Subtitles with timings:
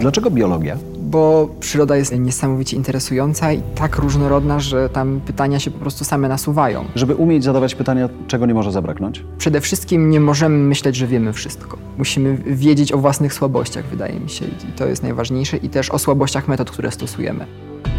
[0.00, 0.76] Dlaczego biologia?
[1.00, 6.28] Bo przyroda jest niesamowicie interesująca i tak różnorodna, że tam pytania się po prostu same
[6.28, 6.84] nasuwają.
[6.94, 9.24] Żeby umieć zadawać pytania, czego nie może zabraknąć?
[9.38, 11.78] Przede wszystkim nie możemy myśleć, że wiemy wszystko.
[11.98, 15.98] Musimy wiedzieć o własnych słabościach, wydaje mi się, i to jest najważniejsze, i też o
[15.98, 17.46] słabościach metod, które stosujemy.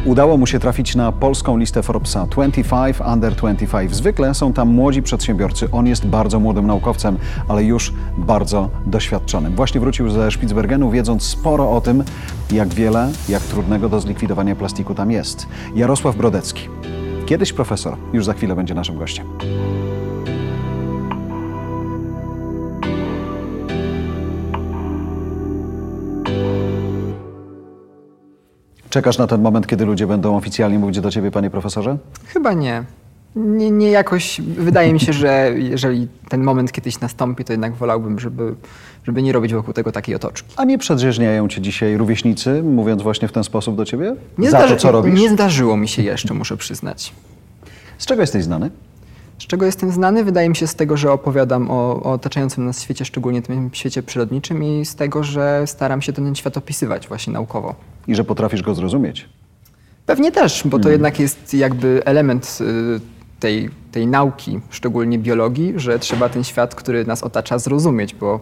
[0.05, 3.95] Udało mu się trafić na polską listę Forbesa 25 Under 25.
[3.95, 5.67] Zwykle są tam młodzi przedsiębiorcy.
[5.71, 7.17] On jest bardzo młodym naukowcem,
[7.47, 9.55] ale już bardzo doświadczonym.
[9.55, 12.03] Właśnie wrócił ze Spitsbergenu, wiedząc sporo o tym,
[12.51, 15.47] jak wiele, jak trudnego do zlikwidowania plastiku tam jest.
[15.75, 16.69] Jarosław Brodecki.
[17.25, 19.27] Kiedyś profesor, już za chwilę będzie naszym gościem.
[28.93, 31.97] Czekasz na ten moment, kiedy ludzie będą oficjalnie mówić do ciebie, panie profesorze?
[32.25, 32.83] Chyba nie.
[33.35, 38.19] Nie, nie jakoś, wydaje mi się, że jeżeli ten moment kiedyś nastąpi, to jednak wolałbym,
[38.19, 38.55] żeby,
[39.03, 40.53] żeby nie robić wokół tego takiej otoczki.
[40.57, 44.15] A nie przedrzeźniają cię dzisiaj rówieśnicy, mówiąc właśnie w ten sposób do ciebie?
[44.37, 45.19] Nie Za to, co robisz?
[45.19, 47.13] Nie zdarzyło mi się jeszcze, muszę przyznać.
[47.97, 48.71] Z czego jesteś znany?
[49.43, 50.23] Z czego jestem znany?
[50.23, 54.03] Wydaje mi się z tego, że opowiadam o, o otaczającym nas świecie, szczególnie tym świecie
[54.03, 57.75] przyrodniczym i z tego, że staram się ten świat opisywać właśnie naukowo.
[58.07, 59.29] I że potrafisz go zrozumieć.
[60.05, 62.99] Pewnie też, bo to jednak jest jakby element y,
[63.39, 68.39] tej, tej nauki, szczególnie biologii, że trzeba ten świat, który nas otacza, zrozumieć, bo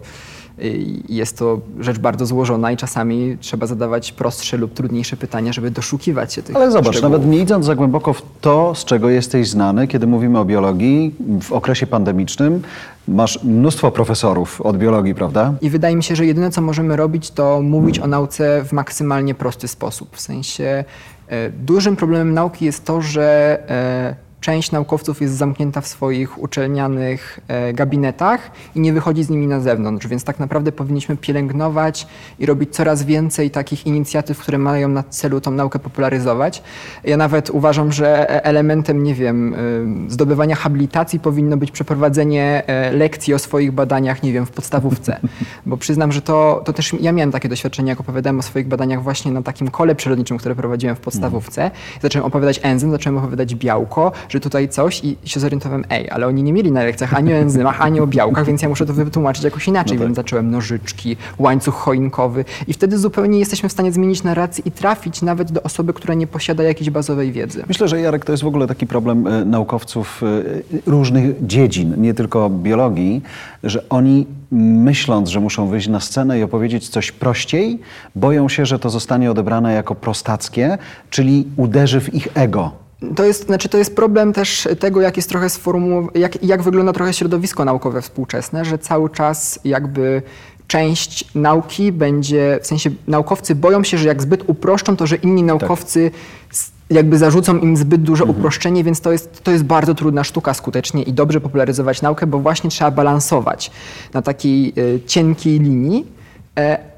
[1.08, 6.34] jest to rzecz bardzo złożona i czasami trzeba zadawać prostsze lub trudniejsze pytania, żeby doszukiwać
[6.34, 7.12] się tych Ale zobacz, szczegółów.
[7.12, 11.14] nawet nie idąc za głęboko w to, z czego jesteś znany, kiedy mówimy o biologii
[11.42, 12.62] w okresie pandemicznym,
[13.08, 15.54] masz mnóstwo profesorów od biologii, prawda?
[15.60, 19.34] I wydaje mi się, że jedyne, co możemy robić, to mówić o nauce w maksymalnie
[19.34, 20.16] prosty sposób.
[20.16, 20.84] W sensie
[21.28, 27.40] e, dużym problemem nauki jest to, że e, część naukowców jest zamknięta w swoich uczelnianych
[27.48, 32.06] e, gabinetach i nie wychodzi z nimi na zewnątrz, więc tak naprawdę powinniśmy pielęgnować
[32.38, 36.62] i robić coraz więcej takich inicjatyw, które mają na celu tą naukę popularyzować.
[37.04, 39.54] Ja nawet uważam, że e, elementem, nie wiem,
[40.08, 45.20] y, zdobywania habilitacji powinno być przeprowadzenie e, lekcji o swoich badaniach, nie wiem, w podstawówce.
[45.66, 49.02] Bo przyznam, że to, to też ja miałem takie doświadczenie, jak opowiadałem o swoich badaniach
[49.02, 51.70] właśnie na takim kole przyrodniczym, które prowadziłem w podstawówce.
[52.02, 56.42] Zacząłem opowiadać enzym, zacząłem opowiadać białko, że tutaj coś i się zorientowałem, ej, ale oni
[56.42, 59.44] nie mieli na lekcjach ani o enzymach, ani o białkach, więc ja muszę to wytłumaczyć
[59.44, 60.08] jakoś inaczej, No tak.
[60.08, 65.22] więc zacząłem nożyczki, łańcuch choinkowy i wtedy zupełnie jesteśmy w stanie zmienić narrację i trafić
[65.22, 67.64] nawet do osoby, która nie posiada jakiejś bazowej wiedzy.
[67.68, 72.14] Myślę, że Jarek, to jest w ogóle taki problem e, naukowców e, różnych dziedzin, nie
[72.14, 73.22] tylko biologii,
[73.64, 77.78] że oni myśląc, że muszą wyjść na scenę i opowiedzieć coś prościej,
[78.16, 80.78] boją się, że to zostanie odebrane jako prostackie,
[81.10, 82.81] czyli uderzy w ich ego.
[83.16, 86.92] To jest, znaczy to jest problem też tego, jak jest trochę sformułowane, jak, jak wygląda
[86.92, 90.22] trochę środowisko naukowe współczesne, że cały czas jakby
[90.66, 95.42] część nauki będzie, w sensie naukowcy boją się, że jak zbyt uproszczą, to że inni
[95.42, 96.10] naukowcy
[96.52, 100.54] s- jakby zarzucą im zbyt duże uproszczenie, więc to jest, to jest bardzo trudna sztuka
[100.54, 103.70] skutecznie i dobrze popularyzować naukę, bo właśnie trzeba balansować
[104.14, 106.06] na takiej e, cienkiej linii.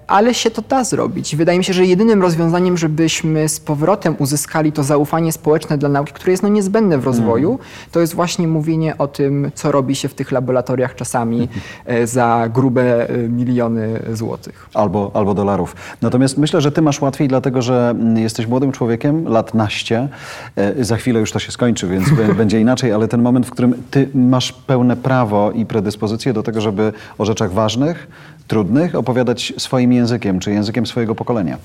[0.06, 1.36] Ale się to da zrobić.
[1.36, 6.12] Wydaje mi się, że jedynym rozwiązaniem, żebyśmy z powrotem uzyskali to zaufanie społeczne dla nauki,
[6.12, 7.58] które jest no niezbędne w rozwoju,
[7.92, 11.48] to jest właśnie mówienie o tym, co robi się w tych laboratoriach czasami
[11.86, 14.68] e, za grube e, miliony złotych.
[14.74, 15.76] Albo, albo dolarów.
[16.02, 20.08] Natomiast myślę, że ty masz łatwiej, dlatego że mm, jesteś młodym człowiekiem, lat naście.
[20.56, 22.04] E, Za chwilę już to się skończy, więc
[22.36, 26.60] będzie inaczej, ale ten moment, w którym ty masz pełne prawo i predyspozycję do tego,
[26.60, 28.08] żeby o rzeczach ważnych,
[28.48, 31.58] trudnych opowiadać swoim językiem, czy językiem swojego pokolenia.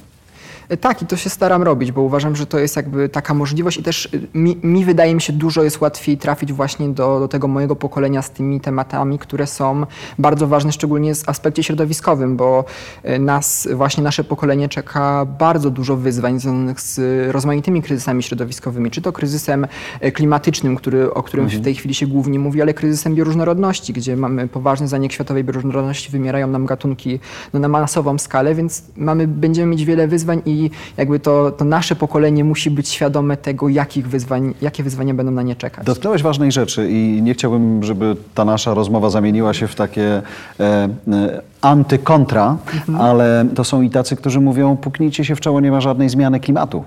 [0.78, 3.84] Tak, i to się staram robić, bo uważam, że to jest jakby taka możliwość i
[3.84, 7.48] też y, mi, mi wydaje mi się dużo jest łatwiej trafić właśnie do, do tego
[7.48, 9.86] mojego pokolenia z tymi tematami, które są
[10.20, 12.66] bardzo ważne, szczególnie w aspekcie środowiskowym, bo
[13.06, 17.00] y, nas, właśnie nasze pokolenie czeka bardzo dużo wyzwań związanych z
[17.32, 19.68] rozmaitymi kryzysami środowiskowymi, czy to kryzysem
[20.04, 24.18] y, klimatycznym, który, o którym w tej chwili się głównie mówi, ale kryzysem bioróżnorodności, gdzie
[24.18, 27.20] mamy poważny zanik światowej bioróżnorodności, wymierają nam gatunki
[27.54, 30.59] no, na masową skalę, więc mamy, będziemy mieć wiele wyzwań i
[30.98, 35.42] jakby to, to nasze pokolenie musi być świadome tego, jakich wyzwań, jakie wyzwania będą na
[35.42, 35.86] nie czekać.
[35.86, 40.22] Dotknąłeś ważnej rzeczy i nie chciałbym, żeby ta nasza rozmowa zamieniła się w takie
[40.60, 42.58] e, e, antykontra,
[43.00, 46.40] ale to są i tacy, którzy mówią, puknijcie się w czoło, nie ma żadnej zmiany
[46.40, 46.84] klimatu.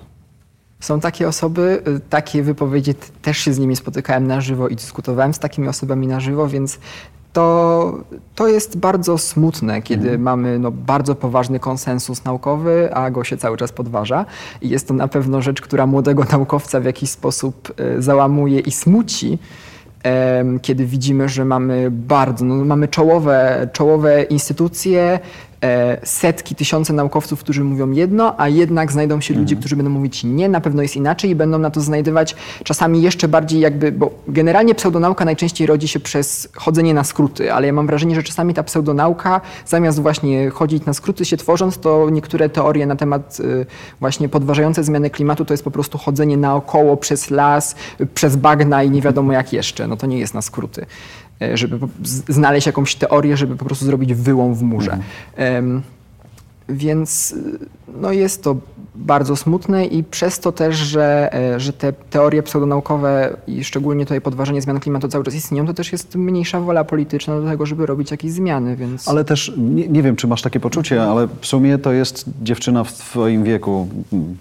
[0.81, 5.35] Są takie osoby, y, takie wypowiedzi, też się z nimi spotykałem na żywo i dyskutowałem
[5.35, 6.79] z takimi osobami na żywo, więc
[7.33, 7.99] to,
[8.35, 13.57] to jest bardzo smutne, kiedy mamy no, bardzo poważny konsensus naukowy, a go się cały
[13.57, 14.25] czas podważa.
[14.63, 18.73] I jest to na pewno rzecz, która młodego naukowca w jakiś sposób y, załamuje i
[18.73, 19.39] smuci.
[20.63, 25.21] Kiedy widzimy, że mamy bardzo, no, mamy czołowe, czołowe instytucje, e,
[26.05, 30.49] setki, tysiące naukowców, którzy mówią jedno, a jednak znajdą się ludzie, którzy będą mówić nie,
[30.49, 34.75] na pewno jest inaczej i będą na to znajdywać czasami jeszcze bardziej jakby, bo generalnie
[34.75, 38.63] pseudonauka najczęściej rodzi się przez chodzenie na skróty, ale ja mam wrażenie, że czasami ta
[38.63, 43.67] pseudonauka zamiast właśnie chodzić na skróty się tworząc, to niektóre teorie na temat y,
[44.01, 47.75] właśnie podważające zmiany klimatu to jest po prostu chodzenie naokoło przez las,
[48.15, 49.87] przez bagna i nie wiadomo jak jeszcze.
[49.87, 50.87] No to nie jest na skróty.
[51.43, 51.79] E, żeby
[52.29, 54.99] znaleźć jakąś teorię, żeby po prostu zrobić wyłom w murze.
[55.37, 55.83] Em,
[56.69, 57.59] Więc y,
[58.01, 58.57] no jest to
[58.95, 64.21] bardzo smutne i przez to też, że, e, że te teorie pseudonaukowe i szczególnie tutaj
[64.21, 67.87] podważenie zmian klimatu cały czas istnieją, to też jest mniejsza wola polityczna do tego, żeby
[67.87, 69.09] robić jakieś zmiany, więc...
[69.09, 72.85] Ale też nie, nie wiem, czy masz takie poczucie, ale w sumie to jest dziewczyna
[72.85, 73.89] w twoim wieku,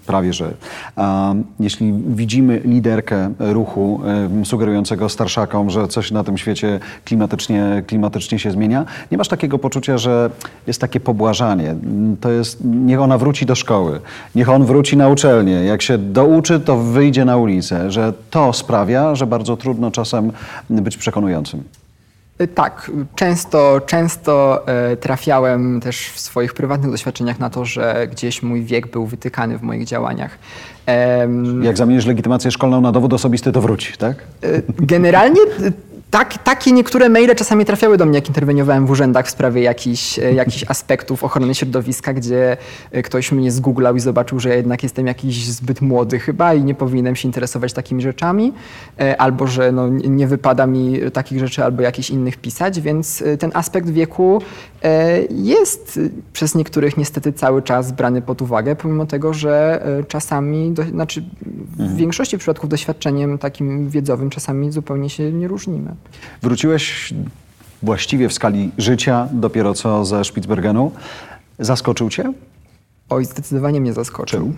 [0.06, 0.54] prawie że.
[0.96, 4.00] A, jeśli widzimy liderkę ruchu
[4.44, 9.98] sugerującego starszakom, że coś na tym świecie klimatycznie, klimatycznie się zmienia, nie masz takiego poczucia,
[9.98, 10.30] że
[10.66, 11.74] jest takie pobłażanie.
[12.20, 14.00] To jest, niech ona wróci do szkoły,
[14.34, 15.52] niech on wróci na uczelnię.
[15.64, 17.90] Jak się douczy, to wyjdzie na ulicę.
[17.90, 20.32] Że to sprawia, że bardzo trudno czasem
[20.70, 21.62] być przekonującym.
[22.40, 28.42] Y, Tak, często, często e, trafiałem też w swoich prywatnych doświadczeniach na to, że gdzieś
[28.42, 30.38] mój wiek był wytykany w moich działaniach.
[31.62, 34.16] Jak zamienisz legitymację szkolną na dowód osobisty, to wróci, tak?
[34.44, 35.72] Y, Generalnie y,
[36.12, 40.18] tak, takie niektóre maile czasami trafiały do mnie, jak interweniowałem w urzędach w sprawie jakichś,
[40.18, 42.56] e, jakichś aspektów ochrony środowiska, gdzie
[42.90, 46.64] e, ktoś mnie zgooglał i zobaczył, że ja jednak jestem jakiś zbyt młody chyba i
[46.64, 48.52] nie powinienem się interesować takimi rzeczami,
[49.00, 53.50] e, albo że no, nie wypada mi takich rzeczy albo jakichś innych pisać, więc ten
[53.54, 54.42] aspekt wieku
[55.30, 56.00] jest
[56.32, 61.24] przez niektórych niestety cały czas brany pod uwagę, pomimo tego, że czasami, do, znaczy
[61.78, 65.94] w większości przypadków doświadczeniem takim wiedzowym czasami zupełnie się nie różnimy.
[66.42, 67.14] Wróciłeś
[67.82, 70.92] właściwie w skali życia dopiero co ze Spitsbergenu.
[71.58, 72.32] Zaskoczył cię?
[73.10, 74.40] Oj, zdecydowanie mnie zaskoczył.
[74.40, 74.56] Czym?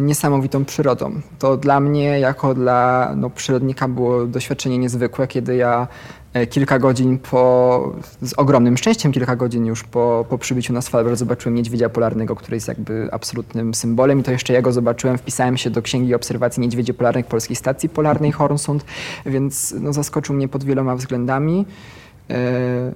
[0.00, 1.20] Niesamowitą przyrodą.
[1.38, 5.88] To dla mnie, jako dla no, przyrodnika, było doświadczenie niezwykłe, kiedy ja
[6.32, 7.92] e, kilka godzin po,
[8.22, 12.56] z ogromnym szczęściem, kilka godzin już po, po przybyciu na Svalbard zobaczyłem niedźwiedzia polarnego, który
[12.56, 16.60] jest jakby absolutnym symbolem i to jeszcze ja go zobaczyłem, wpisałem się do Księgi Obserwacji
[16.60, 18.84] Niedźwiedzi Polarnych Polskiej Stacji Polarnej Hornsund,
[19.26, 21.66] więc no, zaskoczył mnie pod wieloma względami,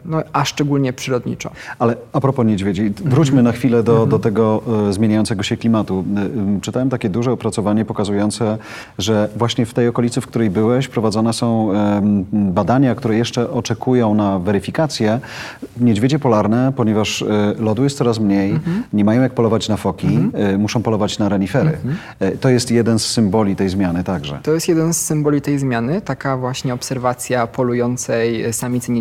[0.04, 1.50] no, a szczególnie przyrodniczo.
[1.78, 6.04] Ale a propos niedźwiedzi, wróćmy na chwilę do, do tego e, zmieniającego się klimatu.
[6.16, 8.58] E, e, czytałem takie duże opracowanie pokazujące,
[8.98, 12.00] że właśnie w tej okolicy, w której byłeś, prowadzone są e,
[12.32, 15.20] badania, które jeszcze oczekują na weryfikację.
[15.80, 18.60] Niedźwiedzie polarne, ponieważ e, lodu jest coraz mniej,
[18.92, 21.78] nie mają jak polować na foki, e, muszą polować na renifery.
[22.20, 24.38] E, to jest jeden z symboli tej zmiany także.
[24.42, 26.00] To jest jeden z symboli tej zmiany.
[26.00, 28.92] Taka właśnie obserwacja polującej samicy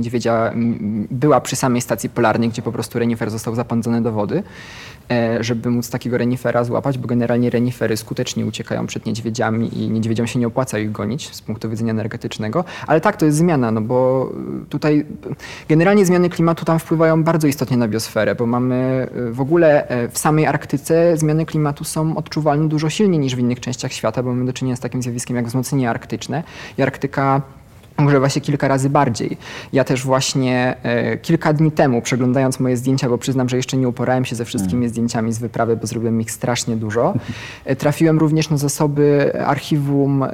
[1.12, 4.44] była przy samej stacji polarnej, gdzie po prostu renifer został zapędzony do wody,
[5.12, 10.28] e, żeby móc takiego renifera złapać, bo generalnie renifery skutecznie uciekają przed niedźwiedziami i niedźwiedziom
[10.28, 12.64] się nie opłaca ich gonić z punktu widzenia energetycznego.
[12.88, 14.30] Ale tak, to jest zmiana, no bo
[14.64, 15.06] y, tutaj
[15.69, 20.10] generalnie zmiany klimatu tam wpływają bardzo istotnie na biosferę, bo mamy y, w ogóle e,
[20.10, 24.30] w samej Arktyce zmiany klimatu są odczuwalne dużo silniej niż w innych częściach świata, bo
[24.30, 26.44] mamy do czynienia z takim zjawiskiem jak wzmocnienie arktyczne
[26.78, 27.42] i Arktyka
[27.98, 29.38] ogrzewa się kilka razy bardziej.
[29.74, 33.88] Ja też właśnie e, kilka dni temu, przeglądając moje zdjęcia, bo przyznam, że jeszcze nie
[33.88, 37.14] uporałem się ze wszystkimi zdjęciami z wyprawy, bo zrobiłem ich strasznie dużo,
[37.66, 40.26] e, trafiłem również na zasoby archiwum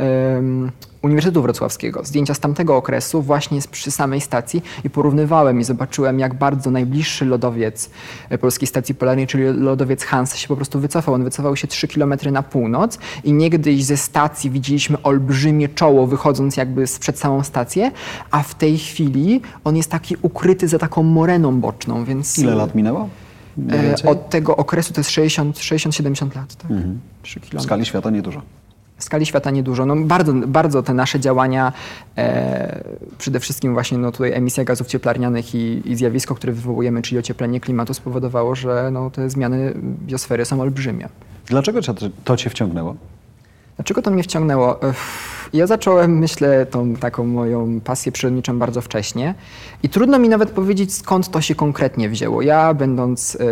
[1.03, 6.33] Uniwersytetu Wrocławskiego, zdjęcia z tamtego okresu, właśnie przy samej stacji i porównywałem i zobaczyłem, jak
[6.33, 7.89] bardzo najbliższy lodowiec
[8.29, 11.13] e, Polskiej Stacji Polarnej, czyli lodowiec Hansa się po prostu wycofał.
[11.13, 16.57] On wycofał się 3 km na północ i niegdyś ze stacji widzieliśmy olbrzymie czoło wychodząc
[16.57, 17.91] jakby przed samą stację,
[18.31, 22.39] a w tej chwili on jest taki ukryty za taką moreną boczną, więc...
[22.39, 23.09] Ile lat minęło?
[23.71, 24.09] E?
[24.09, 26.71] Od tego okresu to jest 60 60-70 lat, tak?
[27.21, 28.41] 3 W skali świata niedużo.
[29.03, 29.85] W skali świata niedużo.
[29.85, 31.73] No bardzo, bardzo te nasze działania,
[32.17, 32.83] e,
[33.17, 37.59] przede wszystkim właśnie no tutaj emisja gazów cieplarnianych i, i zjawisko, które wywołujemy, czyli ocieplenie
[37.59, 39.73] klimatu spowodowało, że no, te zmiany
[40.07, 41.09] biosfery są olbrzymie.
[41.45, 41.79] Dlaczego
[42.23, 42.95] to cię wciągnęło?
[43.75, 44.79] Dlaczego to mnie wciągnęło?
[45.53, 49.35] Ja zacząłem, myślę, tą taką moją pasję przyrodniczą bardzo wcześnie
[49.83, 52.41] i trudno mi nawet powiedzieć, skąd to się konkretnie wzięło.
[52.41, 53.45] Ja, będąc e,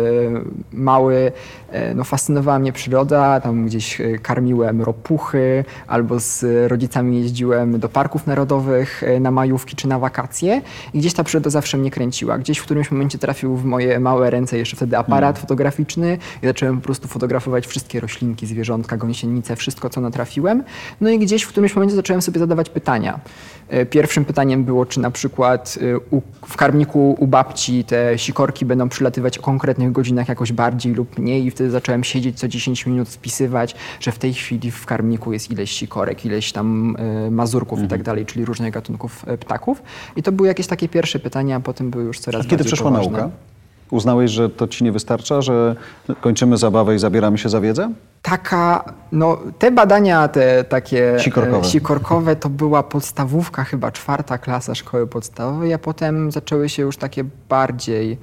[0.72, 1.32] mały,
[1.70, 7.88] e, no, fascynowała mnie przyroda, tam gdzieś e, karmiłem ropuchy albo z rodzicami jeździłem do
[7.88, 10.62] parków narodowych na majówki czy na wakacje
[10.94, 12.38] i gdzieś ta przyroda zawsze mnie kręciła.
[12.38, 16.76] Gdzieś w którymś momencie trafił w moje małe ręce jeszcze wtedy aparat fotograficzny i zacząłem
[16.76, 20.64] po prostu fotografować wszystkie roślinki, zwierzątka, gąsienice, wszystko co natrafiłem.
[21.00, 23.20] No i gdzieś w którymś momencie momencie zacząłem sobie zadawać pytania.
[23.68, 28.88] E, pierwszym pytaniem było, czy na przykład e, w karmniku u babci te sikorki będą
[28.88, 33.08] przylatywać o konkretnych godzinach jakoś bardziej lub mniej i wtedy zacząłem siedzieć co 10 minut,
[33.08, 37.86] spisywać, że w tej chwili w karmniku jest ileś sikorek, ileś tam e, mazurków mhm.
[37.86, 38.04] i tak mhm.
[38.04, 39.82] dalej, czyli różnych gatunków ptaków.
[40.16, 42.90] I to były jakieś takie pierwsze pytania, a potem były już coraz a kiedy przeszła
[42.90, 43.18] poważne.
[43.18, 43.51] nauka?
[43.92, 45.76] Uznałeś, że to ci nie wystarcza, że
[46.20, 47.92] kończymy zabawę i zabieramy się za wiedzę?
[48.22, 55.06] Taka, no te badania te takie sikorkowe, sikorkowe to była podstawówka, chyba czwarta klasa szkoły
[55.06, 58.18] podstawowej, a potem zaczęły się już takie bardziej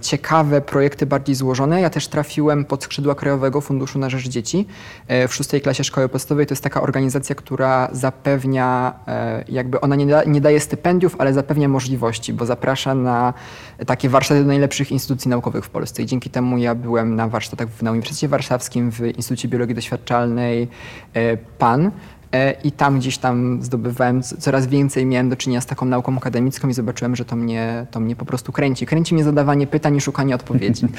[0.00, 1.80] ciekawe projekty, bardziej złożone.
[1.80, 4.66] Ja też trafiłem pod skrzydła Krajowego Funduszu na Rzecz Dzieci
[5.08, 6.46] e, w szóstej klasie szkoły podstawowej.
[6.46, 11.34] To jest taka organizacja, która zapewnia, e, jakby ona nie, da, nie daje stypendiów, ale
[11.34, 13.34] zapewnia możliwości, bo zaprasza na
[13.86, 16.02] takie warsztaty do najlepszych instytucji naukowych w Polsce.
[16.02, 20.68] I dzięki temu ja byłem na warsztatach na Uniwersytecie Warszawskim, w Instytucie Biologii Doświadczalnej
[21.14, 21.90] e, PAN.
[22.34, 26.68] E, i tam gdzieś tam zdobywałem coraz więcej, miałem do czynienia z taką nauką akademicką
[26.68, 28.86] i zobaczyłem, że to mnie, to mnie po prostu kręci.
[28.86, 30.86] Kręci mnie zadawanie pytań i szukanie odpowiedzi.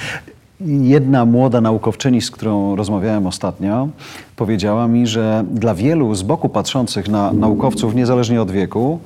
[0.96, 3.88] Jedna młoda naukowczyni, z którą rozmawiałem ostatnio,
[4.36, 9.00] powiedziała mi, że dla wielu z boku patrzących na naukowców, niezależnie od wieku,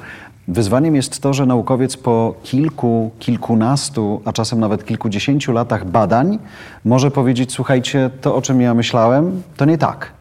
[0.47, 6.39] Wyzwaniem jest to, że naukowiec po kilku, kilkunastu, a czasem nawet kilkudziesięciu latach badań
[6.85, 10.18] może powiedzieć: Słuchajcie, to o czym ja myślałem, to nie tak.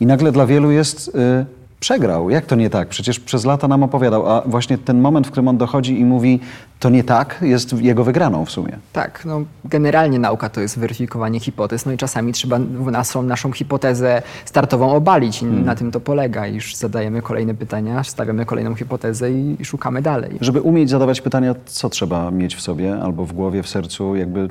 [0.00, 1.46] I nagle dla wielu jest y,
[1.80, 2.30] przegrał.
[2.30, 2.88] Jak to nie tak?
[2.88, 6.40] Przecież przez lata nam opowiadał, a właśnie ten moment, w którym on dochodzi i mówi,
[6.80, 8.78] to nie tak, jest jego wygraną w sumie.
[8.92, 12.58] Tak, no generalnie nauka to jest weryfikowanie hipotez, no i czasami trzeba
[12.90, 15.64] naszą, naszą hipotezę startową obalić i hmm.
[15.64, 16.46] na tym to polega.
[16.46, 20.38] Już zadajemy kolejne pytania, stawiamy kolejną hipotezę i, i szukamy dalej.
[20.40, 24.48] Żeby umieć zadawać pytania, co trzeba mieć w sobie albo w głowie, w sercu, jakby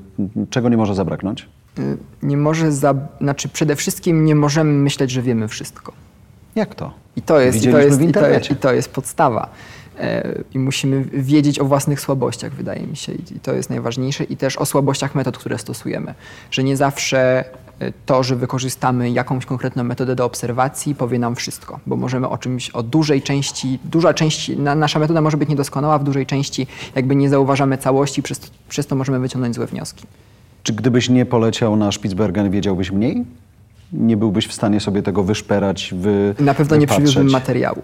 [0.49, 1.47] czego nie może zabraknąć?
[1.79, 5.93] Y, nie może, za, znaczy przede wszystkim nie możemy myśleć, że wiemy wszystko.
[6.55, 6.93] Jak to?
[7.15, 9.49] I to jest, i to jest, i to jest, i to jest podstawa.
[9.99, 13.13] E, I musimy wiedzieć o własnych słabościach, wydaje mi się.
[13.13, 14.23] I to jest najważniejsze.
[14.23, 16.13] I też o słabościach metod, które stosujemy.
[16.51, 17.43] Że nie zawsze
[17.79, 22.37] e, to, że wykorzystamy jakąś konkretną metodę do obserwacji, powie nam wszystko, bo możemy o
[22.37, 26.67] czymś, o dużej części, duża część, na, nasza metoda może być niedoskonała, w dużej części
[26.95, 30.05] jakby nie zauważamy całości, przez, przez to możemy wyciągnąć złe wnioski.
[30.67, 33.25] Czy gdybyś nie poleciał na Spitsbergen, wiedziałbyś mniej?
[33.93, 36.81] Nie byłbyś w stanie sobie tego wyszperać, wy, Na pewno wypatrzeć.
[36.81, 37.81] nie przywiózłbym materiału.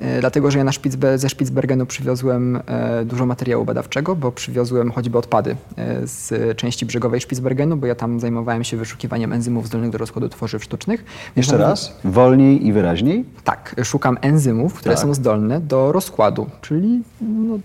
[0.00, 4.90] E, dlatego, że ja na Spitzbe ze Spitsbergenu przywiozłem e, dużo materiału badawczego, bo przywiozłem
[4.90, 9.90] choćby odpady e, z części brzegowej Spitsbergenu, bo ja tam zajmowałem się wyszukiwaniem enzymów zdolnych
[9.90, 11.04] do rozkładu tworzyw sztucznych.
[11.36, 11.96] Jeszcze raz?
[12.04, 13.24] Wolniej i wyraźniej?
[13.44, 15.02] Tak, szukam enzymów, które tak.
[15.02, 17.58] są zdolne do rozkładu, czyli no,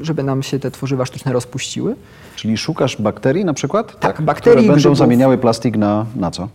[0.00, 1.96] żeby nam się te tworzywa sztuczne rozpuściły.
[2.36, 3.86] Czyli szukasz bakterii na przykład?
[3.86, 4.56] Tak, tak bakterii.
[4.56, 6.48] Które będą grzybów, zamieniały plastik na, na co?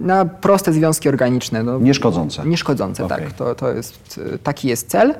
[0.00, 1.62] Na proste związki organiczne.
[1.62, 2.46] No, nieszkodzące.
[2.46, 3.20] Nieszkodzące, okay.
[3.20, 3.32] tak.
[3.32, 5.14] To, to jest, taki jest cel.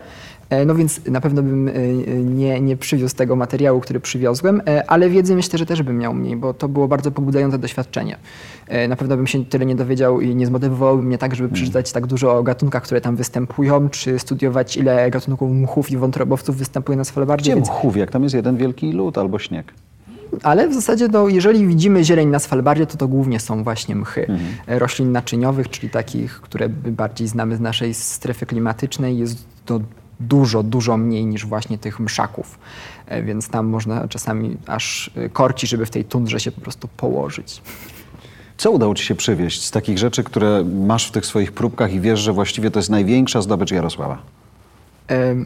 [0.50, 1.72] E, no więc na pewno bym e,
[2.18, 6.14] nie, nie przywiózł tego materiału, który przywiozłem, e, ale wiedzy myślę, że też bym miał
[6.14, 8.16] mniej, bo to było bardzo pobudzające doświadczenie.
[8.88, 11.54] Na pewno bym się tyle nie dowiedział i nie zmotywowałoby mnie tak, żeby hmm.
[11.54, 16.56] przeczytać tak dużo o gatunkach, które tam występują, czy studiować ile gatunków mchów i wątrobowców
[16.56, 17.50] występuje na Svalbardzie.
[17.50, 17.68] Gdzie więc...
[17.68, 17.96] mchów?
[17.96, 19.72] Jak tam jest jeden wielki lód albo śnieg?
[20.42, 24.20] ale w zasadzie no, jeżeli widzimy zieleń na Svalbardzie, to to głównie są właśnie mchy
[24.20, 24.78] mhm.
[24.78, 29.18] roślin naczyniowych, czyli takich, które bardziej znamy z naszej strefy klimatycznej.
[29.18, 29.80] Jest to
[30.21, 32.59] dużo, dużo mniej niż właśnie tych mszaków.
[33.06, 36.88] E, więc tam można czasami aż e, korci, żeby w tej tundrze się po prostu
[36.88, 37.62] położyć.
[38.56, 42.00] Co udało Ci się przywieźć z takich rzeczy, które masz w tych swoich próbkach i
[42.00, 44.23] wiesz, że właściwie to jest największa zdobycz Jarosława?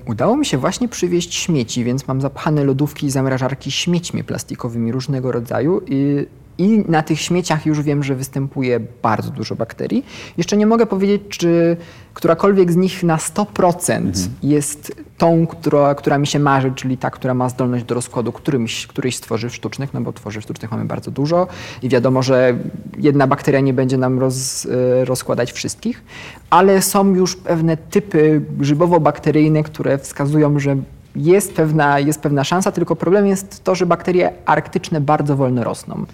[0.07, 5.33] Udało mi się właśnie przywieźć śmieci, więc mam zapchane lodówki i zamrażarki śmiećmi plastikowymi różnego
[5.33, 6.27] rodzaju i
[6.59, 10.05] i na tych śmieciach już wiem, że występuje bardzo dużo bakterii.
[10.37, 11.77] Jeszcze nie mogę powiedzieć, czy
[12.15, 14.15] którakolwiek z nich na 100% mhm.
[14.43, 18.87] jest tą, która, która mi się marzy, czyli ta, która ma zdolność do rozkładu którymś,
[18.87, 21.47] któryś z tworzyw sztucznych, no bo tworzyw sztucznych mamy bardzo dużo
[21.83, 22.59] i wiadomo, że
[22.99, 26.05] jedna bakteria nie będzie nam roz, e, rozkładać wszystkich,
[26.51, 30.77] ale są już pewne typy grzybowo-bakteryjne, które wskazują, że
[31.17, 36.07] jest pewna, jest pewna szansa, tylko problem jest to, że bakterie arktyczne bardzo wolno rosną.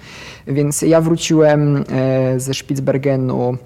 [0.47, 3.57] Więc ja wróciłem e, ze Spitsbergenu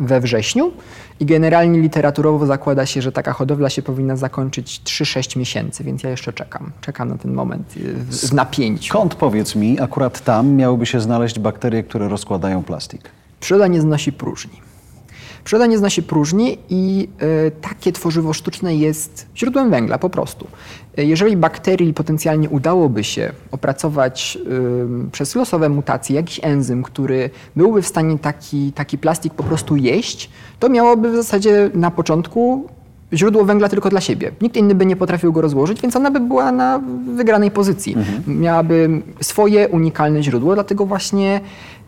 [0.00, 0.72] we wrześniu
[1.20, 6.10] i generalnie literaturowo zakłada się, że taka hodowla się powinna zakończyć 3-6 miesięcy, więc ja
[6.10, 6.72] jeszcze czekam.
[6.80, 8.88] Czekam na ten moment w, w napięciu.
[8.88, 13.10] Skąd, powiedz mi, akurat tam miałyby się znaleźć bakterie, które rozkładają plastik?
[13.40, 14.69] Przyroda nie znosi próżni.
[15.44, 17.08] Przyroda nie znosi próżni i
[17.46, 20.46] y, takie tworzywo sztuczne jest źródłem węgla po prostu.
[20.98, 24.38] Y, jeżeli bakterii potencjalnie udałoby się opracować
[25.12, 30.30] przez losowe mutacje jakiś enzym, który byłby w stanie taki, taki plastik po prostu jeść,
[30.58, 32.68] to miałoby w zasadzie na początku
[33.12, 34.32] źródło węgla tylko dla siebie.
[34.40, 36.80] Nikt inny by nie potrafił go rozłożyć, więc ona by była na
[37.14, 37.94] wygranej pozycji.
[37.96, 38.40] Mhm.
[38.40, 41.40] Miałaby swoje unikalne źródło, dlatego właśnie.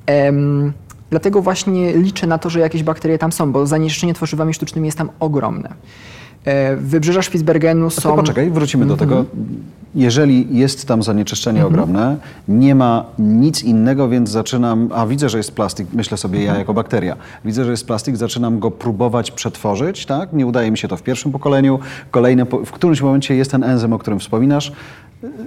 [0.07, 0.73] Em,
[1.13, 4.99] Dlatego właśnie liczę na to, że jakieś bakterie tam są, bo zanieczyszczenie tworzywami sztucznymi jest
[4.99, 5.75] tam ogromne.
[6.45, 8.03] E, wybrzeża Spitsbergenu są...
[8.03, 9.19] To poczekaj, wrócimy do tego.
[9.19, 9.37] Mhm.
[9.95, 11.75] Jeżeli jest tam zanieczyszczenie mhm.
[11.75, 12.17] ogromne,
[12.49, 16.59] nie ma nic innego, więc zaczynam, a widzę, że jest plastik, myślę sobie ja mhm.
[16.59, 20.33] jako bakteria, widzę, że jest plastik, zaczynam go próbować przetworzyć, tak?
[20.33, 21.79] Nie udaje mi się to w pierwszym pokoleniu,
[22.11, 24.73] kolejne, w którymś momencie jest ten enzym, o którym wspominasz,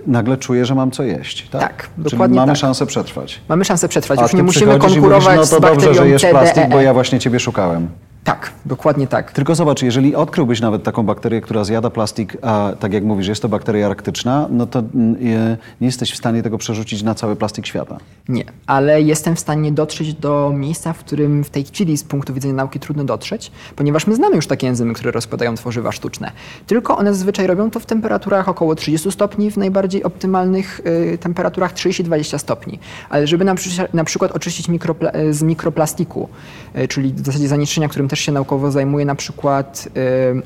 [0.08, 1.50] nagle czuję, że mam co jeść.
[1.50, 2.58] Tak, tak Czyli dokładnie mamy tak.
[2.58, 3.42] szansę przetrwać.
[3.50, 4.20] Mamy szansę przetrwać.
[4.20, 6.84] A Już nie musimy konkurować mówisz, no to z dobrze, że jesz plastik, bo CDE.
[6.84, 7.88] ja właśnie ciebie szukałem.
[8.26, 9.32] Tak, dokładnie tak.
[9.32, 13.42] Tylko zobacz, jeżeli odkryłbyś nawet taką bakterię, która zjada plastik, a tak jak mówisz, jest
[13.42, 15.18] to bakteria arktyczna, no to mm,
[15.82, 17.98] nie jesteś w stanie tego przerzucić na cały plastik świata.
[18.30, 22.34] Nie, ale jestem w stanie dotrzeć do miejsca, w którym w tej chwili z punktu
[22.34, 26.32] widzenia nauki trudno dotrzeć, ponieważ my znamy już takie enzymy, które rozkładają tworzywa sztuczne.
[26.68, 30.82] Tylko one zazwyczaj robią to w temperaturach około 30 stopni, w najbardziej optymalnych
[31.14, 32.80] y, temperaturach 30-20 stopni.
[33.10, 33.56] Ale żeby na,
[33.94, 36.30] na przykład oczyścić mikropla z mikroplastiku,
[36.78, 39.90] y, czyli w zasadzie zanieczyszczenia, którym też się naukowo zajmuje na przykład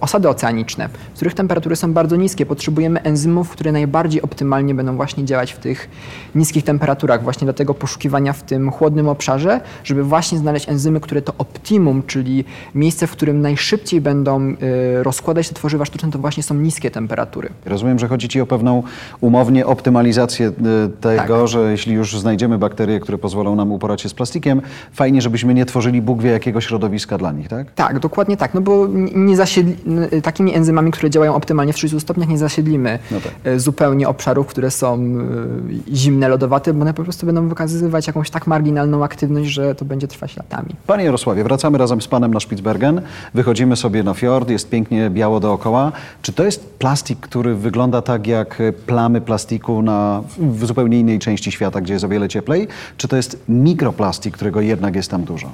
[0.02, 2.46] osady oceaniczne, w których temperatury są bardzo niskie.
[2.46, 5.90] Potrzebujemy enzymów, które najbardziej optymalnie będą właśnie działać w tych
[6.36, 7.24] niskich temperaturach.
[7.24, 12.46] Właśnie dlatego poszukiwania w tym chłodnym obszarze, żeby właśnie znaleźć enzymy, które to optimum, czyli
[12.76, 14.56] miejsce, w którym najszybciej będą y,
[15.04, 17.50] rozkładać te tworzywa sztuczne, to właśnie są niskie temperatury.
[17.66, 18.84] Rozumiem, że chodzi Ci o pewną
[19.22, 20.54] umownie optymalizację y,
[21.02, 21.48] tego, tak.
[21.48, 24.62] że jeśli już znajdziemy bakterie, które pozwolą nam uporać się z plastikiem,
[24.94, 27.59] fajnie, żebyśmy nie tworzyli Bóg wie jakiego środowiska dla nich, tak?
[27.76, 29.76] Tak, dokładnie tak, no bo nie zasiedli,
[30.24, 33.32] takimi enzymami, które działają optymalnie w 30 stopniach, nie zasiedlimy no tak.
[33.44, 38.30] E, zupełnie obszarów, które są e, zimne, lodowate, bo one po prostu będą wykazywać jakąś
[38.30, 40.70] tak marginalną aktywność, że to będzie trwać latami.
[40.88, 43.02] Panie Jarosławie, wracamy razem z Panem na Spitsbergen,
[43.34, 45.92] wychodzimy sobie na fiord, jest pięknie biało dookoła.
[46.22, 51.52] Czy to jest plastik, który wygląda tak jak plamy plastiku na, w zupełnie innej części
[51.52, 52.68] świata, gdzie jest o wiele cieplej?
[52.98, 55.52] Czy to jest mikroplastik, którego jednak jest tam dużo?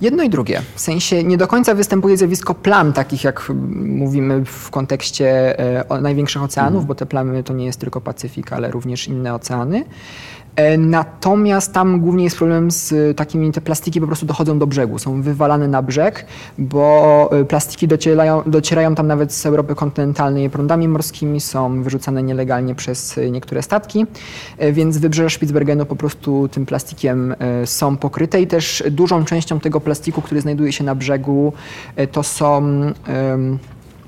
[0.00, 0.62] Jedno i drugie.
[0.74, 5.58] W sensie nie do końca występuje zjawisko plam, takich jak mówimy w kontekście
[5.90, 6.86] e, największych oceanów, mhm.
[6.86, 9.84] bo te plamy to nie jest tylko Pacyfik, ale również inne oceany.
[10.56, 14.98] E, natomiast tam głównie jest problem z takimi, te plastiki po prostu dochodzą do brzegu,
[14.98, 16.26] są wywalane na brzeg,
[16.58, 22.74] bo e, plastiki docierają, docierają tam nawet z Europy kontynentalnej prądami morskimi, są wyrzucane nielegalnie
[22.74, 24.06] przez niektóre statki,
[24.58, 29.80] e, więc wybrzeże Spitsbergenu po prostu tym plastikiem są pokryte i też dużą częścią tego
[29.80, 31.52] plastiku, który znajduje się na brzegu,
[32.12, 32.62] to są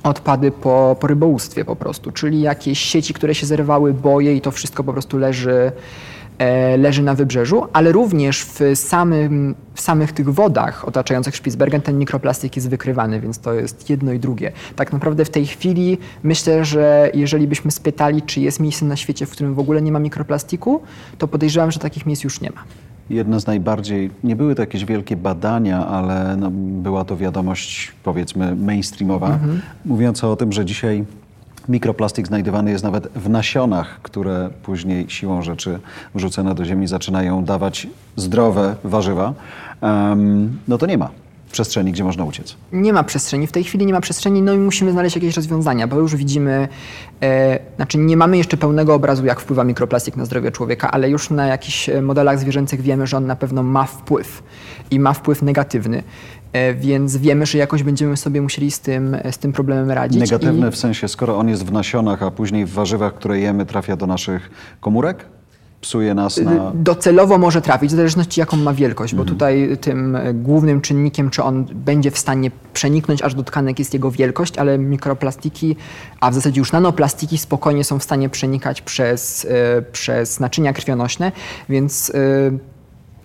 [0.02, 4.50] odpady po, po rybołówstwie po prostu, czyli jakieś sieci, które się zerwały, boje i to
[4.50, 6.15] wszystko po prostu leży E,
[6.78, 12.56] leży na wybrzeżu, ale również w, samym, w samych tych wodach otaczających Spitsbergen ten mikroplastik
[12.56, 14.52] jest wykrywany, więc to jest jedno i drugie.
[14.76, 19.26] Tak naprawdę w tej chwili myślę, że jeżeli byśmy spytali, czy jest miejsce na świecie,
[19.26, 20.80] w którym w ogóle nie ma mikroplastiku,
[21.18, 22.64] to podejrzewam, że takich miejsc już nie ma.
[23.10, 26.50] Jedno z najbardziej, nie były to jakieś wielkie badania, ale no,
[26.82, 29.60] była to wiadomość powiedzmy mainstreamowa, mhm.
[29.84, 31.04] mówiąca o tym, że dzisiaj
[31.68, 35.78] Mikroplastik znajdowany jest nawet w nasionach, które później siłą rzeczy
[36.14, 39.34] wrzucone do ziemi zaczynają dawać zdrowe warzywa.
[39.80, 41.10] Um, no to nie ma
[41.52, 42.56] przestrzeni, gdzie można uciec.
[42.72, 43.46] Nie ma przestrzeni.
[43.46, 46.68] W tej chwili nie ma przestrzeni, no i musimy znaleźć jakieś rozwiązania, bo już widzimy,
[47.22, 51.30] e, znaczy nie mamy jeszcze pełnego obrazu, jak wpływa mikroplastik na zdrowie człowieka, ale już
[51.30, 54.42] na jakichś e, modelach zwierzęcych wiemy, że on na pewno ma wpływ
[54.90, 56.02] i ma wpływ negatywny.
[56.56, 60.20] E, więc wiemy, że jakoś będziemy sobie musieli z tym, z tym problemem radzić.
[60.20, 60.70] Negatywny i...
[60.70, 64.06] w sensie, skoro on jest w nasionach, a później w warzywach, które jemy, trafia do
[64.06, 65.24] naszych komórek?
[65.80, 66.72] Psuje nas na...
[66.74, 69.38] Docelowo może trafić, w zależności jaką ma wielkość, bo mhm.
[69.38, 74.10] tutaj tym głównym czynnikiem, czy on będzie w stanie przeniknąć aż do tkanek jest jego
[74.10, 75.76] wielkość, ale mikroplastiki,
[76.20, 81.32] a w zasadzie już nanoplastiki spokojnie są w stanie przenikać przez, e, przez naczynia krwionośne,
[81.68, 82.75] więc e,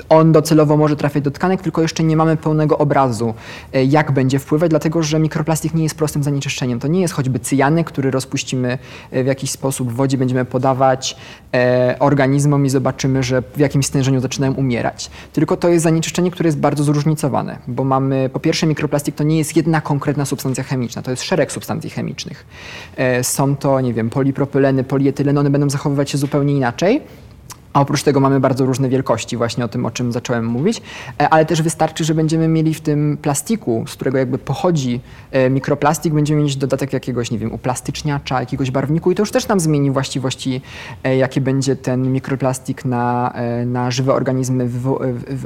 [0.10, 3.34] on docelowo może trafiać do tkanek, tylko jeszcze nie mamy pełnego obrazu,
[3.74, 6.80] e, jak będzie wpływać, dlatego że mikroplastik nie jest prostym zanieczyszczeniem.
[6.80, 8.78] To nie jest choćby cyjanek, który rozpuścimy
[9.12, 11.18] e, w jakiś sposób w wodzie, będziemy podawać
[11.54, 15.12] e, organizmom i zobaczymy, że w jakimś stężeniu zaczynają umierać.
[15.34, 19.38] Tylko to jest zanieczyszczenie, które jest bardzo zróżnicowane, bo mamy, po pierwsze mikroplastik to nie
[19.38, 22.46] jest jedna konkretna substancja chemiczna, to jest szereg substancji chemicznych.
[23.22, 27.02] Są to, nie wiem, polipropyleny, polietyleny, one będą zachowywać się zupełnie inaczej.
[27.74, 30.82] A oprócz tego mamy bardzo różne wielkości, właśnie o tym, o czym zacząłem mówić,
[31.22, 35.50] e, ale też wystarczy, że będziemy mieli w tym plastiku, z którego jakby pochodzi e,
[35.50, 39.60] mikroplastik, będziemy mieć dodatek jakiegoś, nie wiem, uplastyczniacza, jakiegoś barwniku i to już też nam
[39.60, 40.62] zmieni właściwości,
[41.04, 43.34] e, jakie będzie ten mikroplastik na,
[43.66, 45.00] na żywe organizmy wywo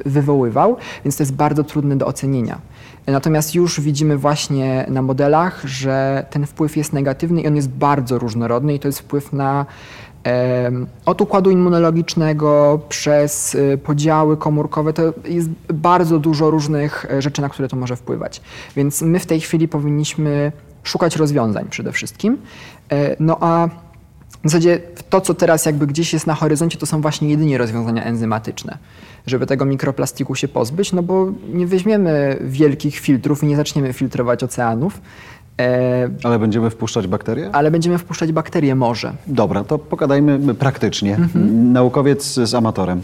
[0.06, 2.60] wywoływał, więc to jest bardzo trudne do ocenienia.
[3.08, 8.20] Natomiast już widzimy właśnie na modelach, że ten wpływ jest negatywny i on jest bardzo
[8.20, 9.66] różnorodny i to jest wpływ na
[11.06, 17.50] od układu immunologicznego przez y, podziały komórkowe, to jest bardzo dużo różnych e, rzeczy, na
[17.50, 18.42] które to może wpływać.
[18.76, 20.52] Więc my w tej chwili powinniśmy
[20.84, 22.38] szukać rozwiązań przede wszystkim.
[22.92, 23.70] E, no a
[24.46, 28.04] w zasadzie to, co teraz jakby gdzieś jest na horyzoncie, to są właśnie jedynie rozwiązania
[28.04, 28.78] enzymatyczne,
[29.28, 34.44] żeby tego mikroplastiku się pozbyć, no bo nie weźmiemy wielkich filtrów i nie zaczniemy filtrować
[34.44, 35.02] oceanów,
[35.62, 37.50] E, ale będziemy wpuszczać bakterie?
[37.54, 39.13] Ale będziemy wpuszczać bakterie może.
[39.28, 41.15] Dobra, to pogadajmy praktycznie.
[41.15, 41.74] Mhm.
[41.74, 43.02] Naukowiec z amatorem.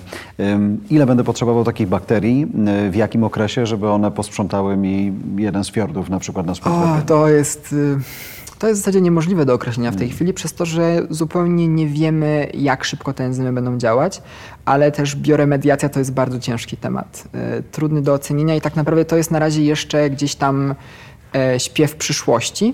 [0.90, 2.48] Ile będę potrzebował takich bakterii?
[2.92, 7.02] W jakim okresie, żeby one posprzątały mi jeden z fiordów na przykład na spotkaniu?
[7.06, 7.74] To jest...
[7.74, 7.98] Y,
[8.60, 10.16] to jest w zasadzie niemożliwe do określenia w tej mm.
[10.16, 14.22] chwili, przez to, że zupełnie nie wiemy, jak szybko te enzymy będą działać,
[14.66, 17.24] ale też bioremediacja to jest bardzo ciężki temat.
[17.60, 20.76] Y, trudny do ocenienia i tak naprawdę to jest na razie jeszcze gdzieś tam
[21.58, 22.74] śpiew przyszłości,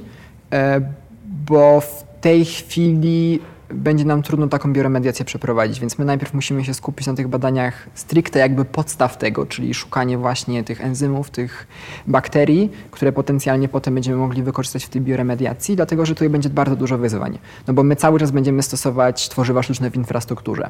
[0.54, 0.82] e,
[1.26, 3.40] bo w tej chwili
[3.74, 7.88] będzie nam trudno taką bioremediację przeprowadzić, więc my najpierw musimy się skupić na tych badaniach
[7.94, 11.68] stricte jakby podstaw tego, czyli szukanie właśnie tych enzymów, tych
[12.08, 16.76] bakterii, które potencjalnie potem będziemy mogli wykorzystać w tej bioremediacji, dlatego że tutaj będzie bardzo
[16.76, 17.40] dużo wyzwań.
[17.68, 20.70] No bo my cały czas będziemy stosować tworzywa sztuczne w infrastrukturze.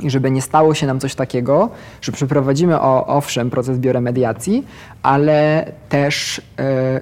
[0.00, 4.66] I żeby nie stało się nam coś takiego, że przeprowadzimy o, owszem proces bioremediacji,
[5.02, 7.00] ale też e,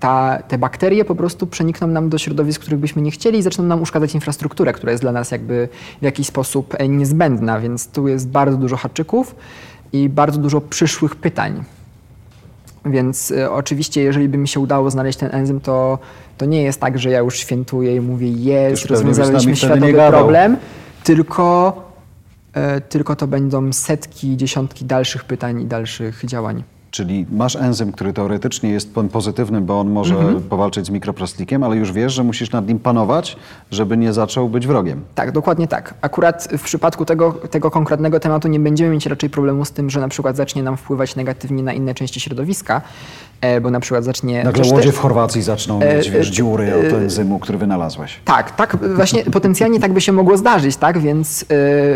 [0.00, 3.64] ta, te bakterie po prostu przenikną nam do środowisk, których byśmy nie chcieli i zaczną
[3.64, 5.68] nam uszkadzać infrastrukturę, która jest dla nas jakby
[6.00, 9.34] w jakiś sposób e, niezbędna, więc tu jest bardzo dużo haczyków
[9.92, 11.64] i bardzo dużo przyszłych pytań.
[12.86, 15.98] Więc y, oczywiście, jeżeli by mi się udało znaleźć ten enzym, to,
[16.38, 20.56] to nie jest tak, że ja już świętuję i mówię, jest, rozwiązaliśmy światowy problem,
[21.04, 21.85] tylko
[22.88, 26.75] tylko to będą setki, dziesiątki dalszych pytań i dalszych działań.
[26.96, 30.42] Czyli masz enzym, który teoretycznie jest pozytywny, bo on może mhm.
[30.42, 33.36] powalczyć z mikroplastikiem, ale już wiesz, że musisz nad nim panować,
[33.70, 35.04] żeby nie zaczął być wrogiem.
[35.14, 35.94] Tak, dokładnie tak.
[36.00, 40.00] Akurat w przypadku tego, tego konkretnego tematu nie będziemy mieć raczej problemu z tym, że
[40.00, 42.82] na przykład zacznie nam wpływać negatywnie na inne części środowiska,
[43.40, 44.44] E, bo na przykład zacznie...
[44.44, 48.20] Nagle łodzie w Chorwacji zaczną e, mieć, wiesz, dziury od e, enzymu, który wynalazłeś.
[48.24, 51.44] Tak, tak, właśnie potencjalnie tak by się mogło zdarzyć, tak, więc,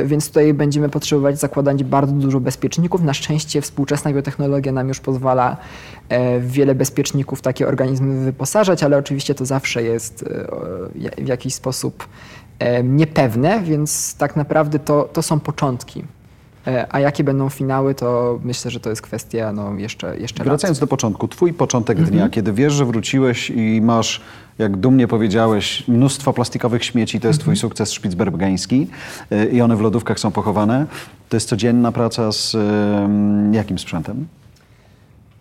[0.04, 3.02] więc tutaj będziemy potrzebować zakładać bardzo dużo bezpieczników.
[3.02, 5.57] Na szczęście współczesna biotechnologia nam już pozwala
[6.40, 10.24] w wiele bezpieczników takie organizmy wyposażać, ale oczywiście to zawsze jest
[11.18, 12.09] w jakiś sposób
[12.85, 16.05] niepewne, więc tak naprawdę to, to są początki.
[16.66, 20.79] E, a jakie będą finały, to myślę, że to jest kwestia no, jeszcze, jeszcze Wracając
[20.79, 20.81] lat.
[20.81, 22.16] do początku, twój początek mhm.
[22.16, 24.20] dnia, kiedy wiesz, że wróciłeś i masz,
[24.59, 27.61] jak dumnie powiedziałeś, mnóstwo plastikowych śmieci, to jest twój mhm.
[27.61, 28.87] sukces szpicbergański
[29.31, 30.87] e, i one w lodówkach są pochowane.
[31.29, 32.57] To jest codzienna praca z
[33.53, 34.26] jakim sprzętem?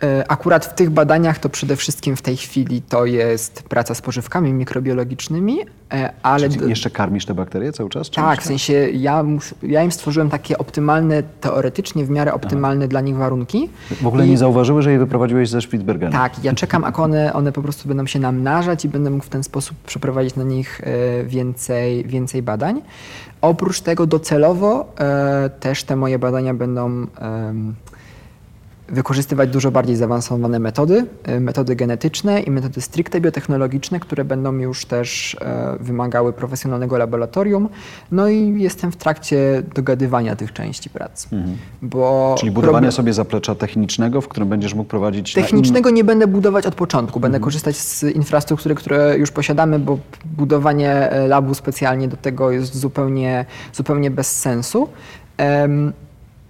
[0.03, 4.01] E, akurat w tych badaniach to przede wszystkim w tej chwili to jest praca z
[4.01, 5.59] pożywkami mikrobiologicznymi,
[5.93, 6.49] e, ale...
[6.49, 8.09] Czyli jeszcze karmisz te bakterie cały czas?
[8.09, 9.25] Tak, w sensie ja,
[9.63, 12.89] ja im stworzyłem takie optymalne, teoretycznie w miarę optymalne Aha.
[12.89, 13.69] dla nich warunki.
[14.01, 14.29] W ogóle I...
[14.29, 16.11] nie zauważyły, że je wyprowadziłeś ze Spitsbergena?
[16.11, 19.29] Tak, ja czekam, a one, one po prostu będą się namnażać i będę mógł w
[19.29, 22.81] ten sposób przeprowadzić na nich e, więcej, więcej badań.
[23.41, 24.93] Oprócz tego docelowo
[25.59, 27.07] też te moje badania będą
[28.91, 34.85] wykorzystywać dużo bardziej zaawansowane metody, e, metody genetyczne i metody stricte biotechnologiczne, które będą już
[34.85, 37.69] też e, wymagały profesjonalnego laboratorium.
[38.11, 41.33] No i jestem w trakcie dogadywania tych części prac.
[41.33, 41.57] Mhm.
[41.81, 42.91] Bo Czyli budowania problem...
[42.91, 45.33] sobie zaplecza technicznego, w którym będziesz mógł prowadzić...
[45.33, 47.19] Technicznego nie będę budować od początku.
[47.19, 47.43] Będę mhm.
[47.43, 53.45] korzystać z infrastruktury, które już posiadamy, bo budowanie e, labu specjalnie do tego jest zupełnie,
[53.73, 54.89] zupełnie bez sensu.
[55.39, 55.93] Um,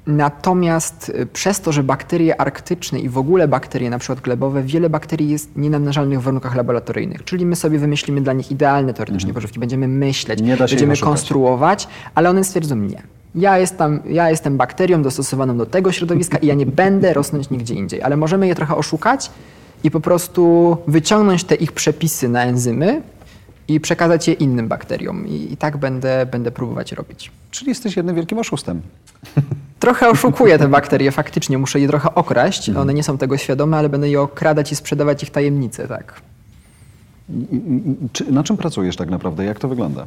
[0.10, 4.89] Natomiast y, przez to, że bakterie arktyczne i w ogóle bakterie, na przykład glebowe, wiele
[4.89, 7.24] bakterii jest nienamnażalnych w warunkach laboratoryjnych.
[7.24, 9.34] Czyli my sobie wymyślimy dla nich idealne teoretycznie mhm.
[9.34, 13.02] pożywki, będziemy myśleć, będziemy konstruować, ale one stwierdzą nie.
[13.36, 17.74] Ja jestem, ja jestem bakterią dostosowaną do tego środowiska i ja nie będę rosnąć nigdzie
[17.74, 18.02] indziej.
[18.02, 19.32] Ale możemy je trochę oszukać
[19.84, 23.02] i po prostu wyciągnąć te ich przepisy na enzymy
[23.67, 25.28] i przekazać je innym bakteriom.
[25.28, 27.32] I, i tak będę, będę próbować robić.
[27.52, 28.82] Czyli jesteś jednym wielkim oszustem.
[29.80, 31.58] Trochę oszukuję te bakterie, faktycznie.
[31.58, 32.70] Muszę je trochę okraść.
[32.70, 32.82] Mhm.
[32.82, 36.22] One nie są tego świadome, ale będę je okradać i sprzedawać ich tajemnice, tak.
[38.13, 39.46] Czy, na czym pracujesz tak naprawdę?
[39.46, 40.06] Jak to wygląda?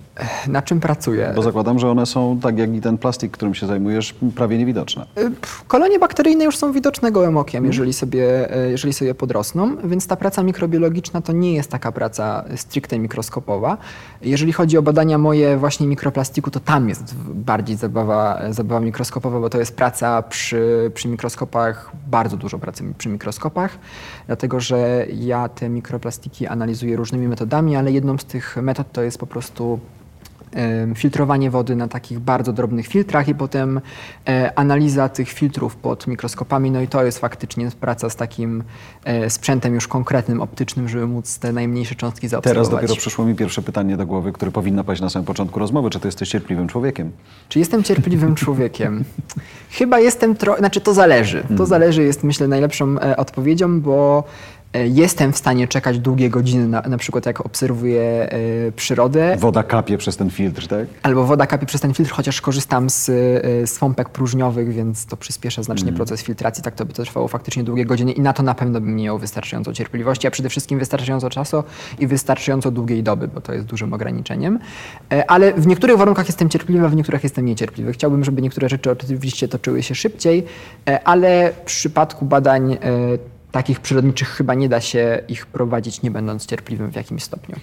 [0.49, 1.33] Na czym pracuję?
[1.35, 5.07] Bo zakładam, że one są, tak jak i ten plastik, którym się zajmujesz, prawie niewidoczne.
[5.19, 5.31] Y,
[5.69, 10.17] kolonie bakteryjne już są widoczne gołym okiem, jeżeli sobie, y, jeżeli sobie podrosną, więc ta
[10.17, 13.77] praca mikrobiologiczna to nie jest taka praca stricte mikroskopowa.
[14.23, 19.51] Jeżeli chodzi o badania moje właśnie mikroplastiku, to tam jest bardziej zabawa, zabawa mikroskopowa, bo
[19.51, 23.79] to jest praca przy, przy mikroskopach, bardzo dużo pracy przy mikroskopach,
[24.27, 29.03] dlatego że ja te mikroplastiki analizuję różnymi różnymi metodami, ale jedną z tych metod to
[29.03, 29.81] jest po prostu
[30.95, 33.81] filtrowanie wody na takich bardzo drobnych filtrach i potem
[34.29, 36.71] e, analiza tych filtrów pod mikroskopami.
[36.71, 38.65] No i to jest faktycznie praca z takim
[39.05, 42.69] e, sprzętem już konkretnym, optycznym, żeby móc te najmniejsze cząstki zaobserwować.
[42.69, 45.91] Teraz dopiero przyszło mi pierwsze pytanie do głowy, które powinno paść na samym początku rozmowy.
[45.91, 47.11] Czy ty jesteś cierpliwym człowiekiem?
[47.49, 49.05] Czy jestem cierpliwym człowiekiem?
[49.71, 51.41] Chyba jestem trochę, znaczy to zależy.
[51.41, 51.67] To hmm.
[51.67, 54.25] zależy jest myślę najlepszą e, odpowiedzią, bo
[54.75, 58.33] jestem w stanie czekać długie godziny, na, na przykład jak obserwuję
[58.69, 59.37] y, przyrodę.
[59.37, 60.87] Woda kapie przez ten filtr, tak?
[61.03, 65.17] Albo woda kapie przez ten filtr, chociaż korzystam z, y, z pompek próżniowych, więc to
[65.17, 65.97] przyspiesza znacznie mm.
[65.97, 66.65] proces filtracji.
[66.65, 69.19] Tak to by to trwało faktycznie długie godziny i na to na pewno bym miał
[69.19, 71.65] wystarczająco cierpliwości, a przede wszystkim wystarczająco czasu
[71.99, 74.59] i wystarczająco długiej doby, bo to jest dużym ograniczeniem.
[75.13, 77.93] Y, ale w niektórych warunkach jestem cierpliwy, a w niektórych jestem niecierpliwy.
[77.93, 80.45] Chciałbym, żeby niektóre rzeczy oczywiście toczyły się szybciej,
[81.05, 82.79] ale w przypadku badań
[83.53, 87.57] takich przyrodniczych chyba nie da się ich prowadzić, nie będąc cierpliwym w jakimś stopniu.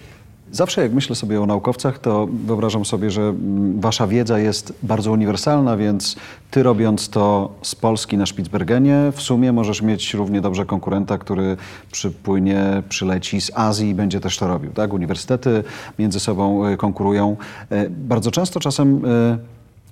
[0.52, 5.12] Zawsze jak myślę sobie o naukowcach, to wyobrażam sobie, że mm, wasza wiedza jest bardzo
[5.12, 6.16] uniwersalna, więc
[6.52, 11.58] ty robiąc to z Polski na Spitsbergenie, w sumie możesz mieć równie dobrze konkurenta, który
[11.92, 14.72] przypłynie, przyleci z Azji i będzie też to robił.
[14.72, 14.94] Tak?
[14.94, 15.64] Uniwersytety
[16.00, 17.38] między sobą y, konkurują.
[17.72, 19.38] Y, bardzo często czasem y,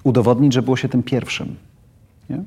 [0.03, 1.55] udowodnić, że było się tym pierwszym.
[2.29, 2.43] Nie?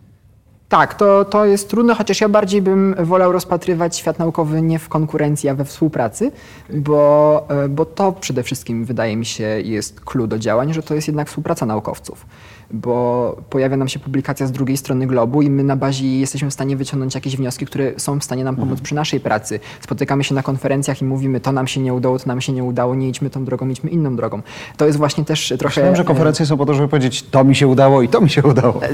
[0.70, 4.88] Tak, to, to jest trudne, chociaż ja bardziej bym wolał rozpatrywać świat naukowy nie w
[4.88, 6.32] konkurencji, a we współpracy,
[6.74, 10.94] bo, e, bo to przede wszystkim wydaje mi się jest clue do działań, że to
[10.94, 12.26] jest jednak współpraca naukowców
[12.72, 16.52] bo pojawia nam się publikacja z drugiej strony globu i my na bazie jesteśmy w
[16.52, 18.84] stanie wyciągnąć jakieś wnioski, które są w stanie nam pomóc mhm.
[18.84, 19.60] przy naszej pracy.
[19.80, 22.64] Spotykamy się na konferencjach i mówimy, to nam się nie udało, to nam się nie
[22.64, 24.42] udało, nie idźmy tą drogą, idźmy inną drogą.
[24.76, 25.68] To jest właśnie też trochę...
[25.68, 28.30] Myślałem, że konferencje są po to, żeby powiedzieć, to mi się udało i to mi
[28.30, 28.80] się udało.
[28.84, 28.88] E,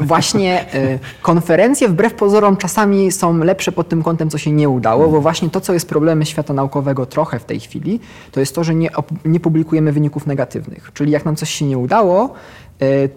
[0.00, 4.98] właśnie e, konferencje wbrew pozorom czasami są lepsze pod tym kątem, co się nie udało,
[4.98, 5.22] bo mhm.
[5.22, 8.00] właśnie to, co jest problemem świata naukowego trochę w tej chwili,
[8.32, 8.90] to jest to, że nie,
[9.24, 10.90] nie publikujemy wyników negatywnych.
[10.94, 12.34] Czyli jak nam coś się nie udało,
[12.67, 12.67] E,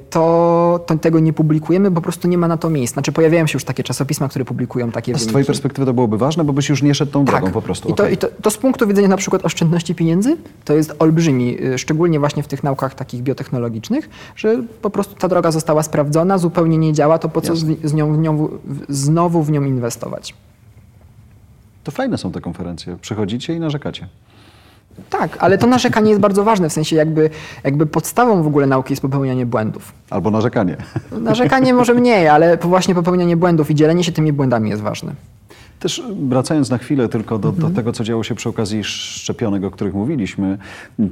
[0.09, 2.93] to, to, tego nie publikujemy, bo po prostu nie ma na to miejsc.
[2.93, 6.17] Znaczy pojawiają się już takie czasopisma, które publikują takie A z twojej perspektywy to byłoby
[6.17, 7.35] ważne, bo byś już nie szedł tą tak.
[7.35, 7.89] drogą po prostu.
[7.89, 8.13] I, to, okay.
[8.13, 12.19] i to, to, z punktu widzenia na przykład oszczędności pieniędzy to jest olbrzymi, y, szczególnie
[12.19, 16.93] właśnie w tych naukach takich biotechnologicznych, że po prostu ta droga została sprawdzona, zupełnie nie
[16.93, 18.49] działa, to po co z, z nią, w nią,
[18.89, 20.33] znowu w nią inwestować?
[21.83, 22.97] To fajne są te konferencje.
[23.01, 24.07] Przychodzicie i narzekacie.
[25.09, 27.29] Tak, ale to narzekanie jest bardzo ważne, w sensie jakby,
[27.63, 29.93] jakby podstawą w ogóle nauki jest popełnianie błędów.
[30.09, 30.77] Albo narzekanie.
[31.11, 35.13] Narzekanie może mniej, ale właśnie popełnianie błędów i dzielenie się tymi błędami jest ważne.
[35.81, 37.73] Też wracając na chwilę tylko do, do, mhm.
[37.73, 40.57] tego, co działo się przy okazji szczepionek, o których mówiliśmy,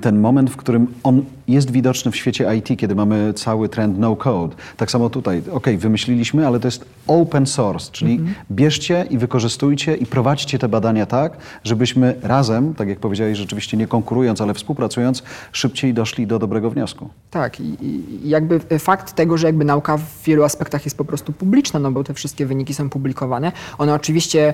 [0.02, 4.16] ten moment, w którym on jest widoczny w świecie IT, kiedy mamy cały trend no
[4.16, 4.56] code.
[4.78, 8.36] Tak samo tutaj, ok, wymyśliliśmy, ale to jest open source, czyli mhm.
[8.52, 13.88] bierzcie i wykorzystujcie i prowadźcie te badania tak, żebyśmy razem, tak jak powiedziałeś, rzeczywiście nie
[13.88, 17.10] konkurując, ale współpracując, szybciej doszli do dobrego wniosku.
[17.32, 21.34] Tak, i, i jakby fakt tego, że jakby nauka w wielu aspektach jest po prostu
[21.34, 24.54] publiczna, no bo te wszystkie wyniki są publikowane, one oczywiście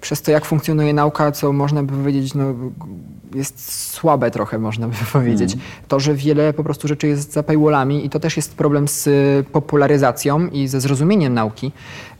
[0.00, 2.54] przez to, jak funkcjonuje nauka, co można by powiedzieć, no,
[3.34, 5.52] jest słabe trochę, można by powiedzieć.
[5.52, 5.64] Mm.
[5.88, 9.08] To, że wiele po prostu rzeczy jest za paywallami i to też jest problem z
[9.46, 11.72] popularyzacją i ze zrozumieniem nauki,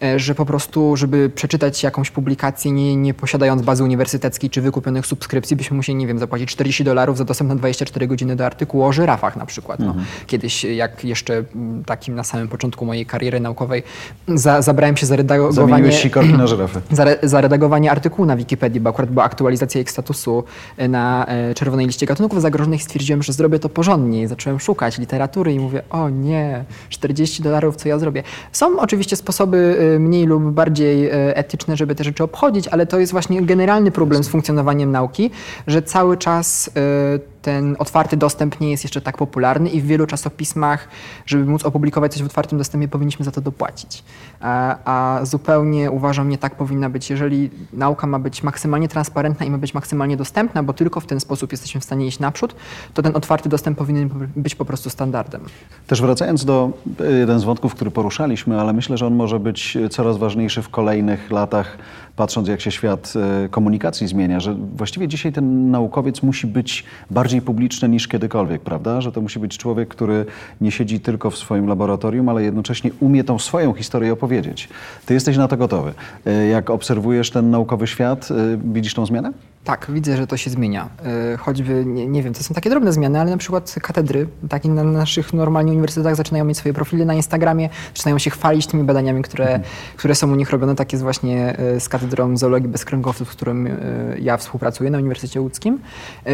[0.02, 5.06] e, że po prostu, żeby przeczytać jakąś publikację, nie, nie posiadając bazy uniwersyteckiej czy wykupionych
[5.06, 8.84] subskrypcji, byśmy musieli, nie wiem, zapłacić 40 dolarów za dostęp na 24 godziny do artykułu
[8.84, 9.78] o żyrafach na przykład.
[9.78, 9.90] No.
[9.90, 10.04] Mm.
[10.26, 11.44] Kiedyś, jak jeszcze
[11.86, 13.82] takim na samym początku mojej kariery naukowej,
[14.28, 15.52] za, zabrałem się za redagowanie...
[15.52, 16.80] Zamieniłeś sikorki na żyrafy.
[16.90, 20.44] Za, za redagowanie artykułu na Wikipedii, bo akurat była aktualizacja ich statusu
[20.76, 24.28] e, na e, czerwonej liście gatunków zagrożonych stwierdziłem, że zrobię to porządnie.
[24.28, 28.22] Zacząłem szukać literatury i mówię, o nie, 40 dolarów, co ja zrobię.
[28.52, 33.12] Są oczywiście sposoby e, mniej lub bardziej etyczne, żeby te rzeczy obchodzić, ale to jest
[33.12, 35.30] właśnie generalny problem z funkcjonowaniem nauki,
[35.66, 36.70] że cały czas
[37.42, 40.88] ten otwarty dostęp nie jest jeszcze tak popularny i w wielu czasopismach,
[41.26, 44.05] żeby móc opublikować coś w otwartym dostępie, powinniśmy za to dopłacić.
[44.40, 47.11] A, a zupełnie uważam, nie tak powinna być.
[47.11, 51.20] Jeżeli nauka ma być maksymalnie transparentna i ma być maksymalnie dostępna, bo tylko w ten
[51.20, 52.55] sposób jesteśmy w stanie iść naprzód,
[52.94, 55.40] to ten otwarty dostęp powinien być po prostu standardem.
[55.87, 59.79] Też wracając do e, jeden z wątków, który poruszaliśmy, ale myślę, że on może być
[59.90, 61.79] coraz ważniejszy w kolejnych latach,
[62.16, 63.12] patrząc jak się świat
[63.44, 69.00] e, komunikacji zmienia, że właściwie dzisiaj ten naukowiec musi być bardziej publiczny niż kiedykolwiek, prawda?
[69.00, 70.26] Że to musi być człowiek, który
[70.60, 74.68] nie siedzi tylko w swoim laboratorium, ale jednocześnie umie tą swoją historię opowiedzieć.
[75.06, 75.92] Ty jesteś na to gotowy.
[76.26, 78.28] E, jak obserwujesz ten naukowy świat,
[78.64, 79.32] widzisz tą zmianę?
[79.64, 80.88] Tak, widzę, że to się zmienia.
[81.33, 84.68] E, choćby, nie, nie, wiem, to są takie drobne zmiany, ale na przykład katedry, takie
[84.68, 89.23] na naszych normalnie uniwersytetach zaczynają mieć swoje profile na Instagramie, zaczynają się chwalić tymi badaniami,
[89.23, 89.62] które, mhm.
[89.96, 90.75] które są u nich robione.
[90.75, 93.70] Tak jest właśnie e, z katedrą zoologii bezkręgowców, z którym e,
[94.18, 95.79] ja współpracuję na Uniwersytecie Łódzkim.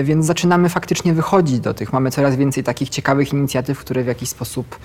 [0.02, 1.92] Więc zaczynamy faktycznie wychodzić do tych.
[1.92, 4.78] Mamy coraz więcej takich ciekawych inicjatyw, które w jakiś sposób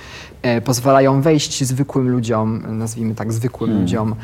[0.65, 3.81] pozwalają wejść zwykłym ludziom, nazwijmy tak zwykłym hmm.
[3.81, 4.15] ludziom,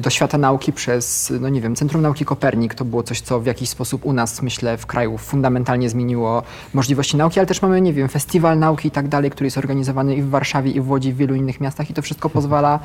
[0.00, 2.74] do świata nauki przez, no nie wiem, Centrum Nauki Kopernik.
[2.74, 6.42] To było coś, co w jakiś sposób u nas, myślę, w kraju fundamentalnie zmieniło
[6.74, 10.16] możliwości nauki, ale też mamy, nie wiem, festiwal nauki i tak dalej, który jest organizowany
[10.16, 12.80] i w Warszawie, i w Łodzi, i w wielu innych miastach i to wszystko pozwala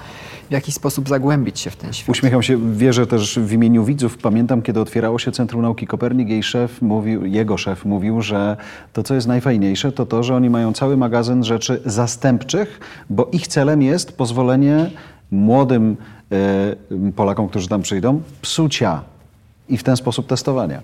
[0.49, 2.09] w jakiś sposób zagłębić się w ten świat.
[2.09, 4.17] Uśmiecham się, wierzę też w imieniu widzów.
[4.17, 8.57] Pamiętam, kiedy otwierało się Centrum Nauki Kopernik, jej szef mówił, jego szef mówił, że
[8.93, 13.47] to, co jest najfajniejsze, to to, że oni mają cały magazyn rzeczy zastępczych, bo ich
[13.47, 14.91] celem jest pozwolenie
[15.31, 15.97] młodym
[16.31, 19.01] e, Polakom, którzy tam przyjdą, psucia
[19.69, 20.81] i w ten sposób testowania.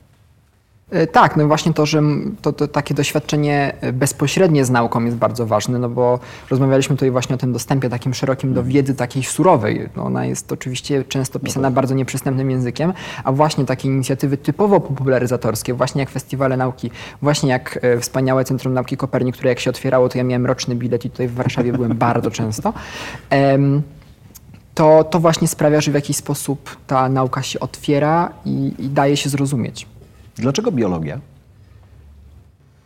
[0.93, 2.01] E, tak, no właśnie to, że
[2.41, 6.19] to, to, takie doświadczenie e, bezpośrednie z nauką jest bardzo ważne, no bo
[6.49, 8.73] rozmawialiśmy tutaj właśnie o tym dostępie takim szerokim do mhm.
[8.73, 9.89] wiedzy takiej surowej.
[9.95, 11.73] No ona jest oczywiście często no pisana tak.
[11.73, 12.93] bardzo nieprzystępnym językiem,
[13.23, 16.91] a właśnie takie inicjatywy typowo popularyzatorskie, właśnie jak festiwale nauki,
[17.21, 20.75] właśnie jak e, wspaniałe Centrum Nauki Kopernik, które jak się otwierało, to ja miałem roczny
[20.75, 22.73] bilet i tutaj w Warszawie byłem bardzo często.
[23.31, 23.81] Um,
[24.75, 29.17] to, to właśnie sprawia, że w jakiś sposób ta nauka się otwiera i, i daje
[29.17, 29.87] się zrozumieć.
[30.35, 31.19] Dlaczego biologia?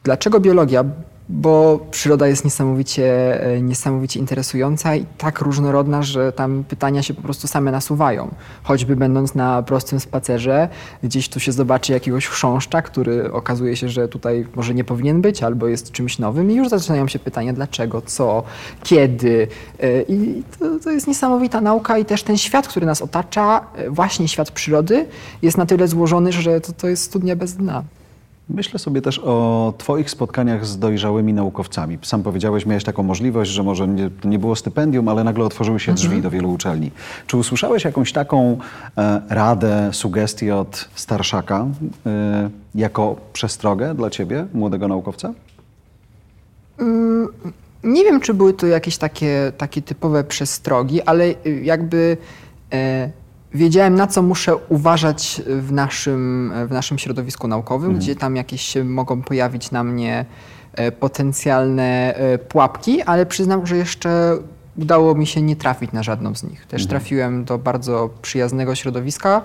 [0.03, 0.83] Dlaczego biologia?
[1.29, 7.21] Bo przyroda jest niesamowicie, e, niesamowicie interesująca i tak różnorodna, że tam pytania się po
[7.21, 8.31] prostu same nasuwają.
[8.63, 10.69] Choćby będąc na prostym spacerze,
[11.03, 15.43] gdzieś tu się zobaczy jakiegoś chrząszcza, który okazuje się, że tutaj może nie powinien być,
[15.43, 18.43] albo jest czymś nowym i już zaczynają się pytania dlaczego, co,
[18.83, 19.47] kiedy.
[19.79, 23.89] E, I to, to jest niesamowita nauka i też ten świat, który nas otacza, e,
[23.89, 25.05] właśnie świat przyrody,
[25.41, 27.83] jest na tyle złożony, że to, to jest studnia bez dna.
[28.49, 31.97] Myślę sobie też o Twoich spotkaniach z dojrzałymi naukowcami.
[32.01, 35.93] Sam powiedziałeś, miałeś taką możliwość, że może nie, nie było stypendium, ale nagle otworzyły się
[35.93, 36.21] drzwi mhm.
[36.21, 36.91] do wielu uczelni.
[37.27, 38.57] Czy usłyszałeś jakąś taką
[38.97, 41.67] e, radę, sugestię od starszaka
[42.05, 45.33] e, jako przestrogę dla Ciebie, młodego naukowca?
[46.79, 47.27] Mm,
[47.83, 51.33] nie wiem, czy były to jakieś takie, takie typowe przestrogi, ale
[51.63, 52.17] jakby.
[52.73, 53.26] E,
[53.57, 57.99] wiedziałem, na co muszę uważać w naszym, w naszym środowisku naukowym, mhm.
[57.99, 60.25] gdzie tam jakieś się mogą pojawić na mnie
[60.73, 64.37] e, potencjalne e, pułapki, ale przyznam, że jeszcze
[64.77, 66.65] udało mi się nie trafić na żadną z nich.
[66.65, 66.89] Też mhm.
[66.89, 69.41] trafiłem do bardzo przyjaznego środowiska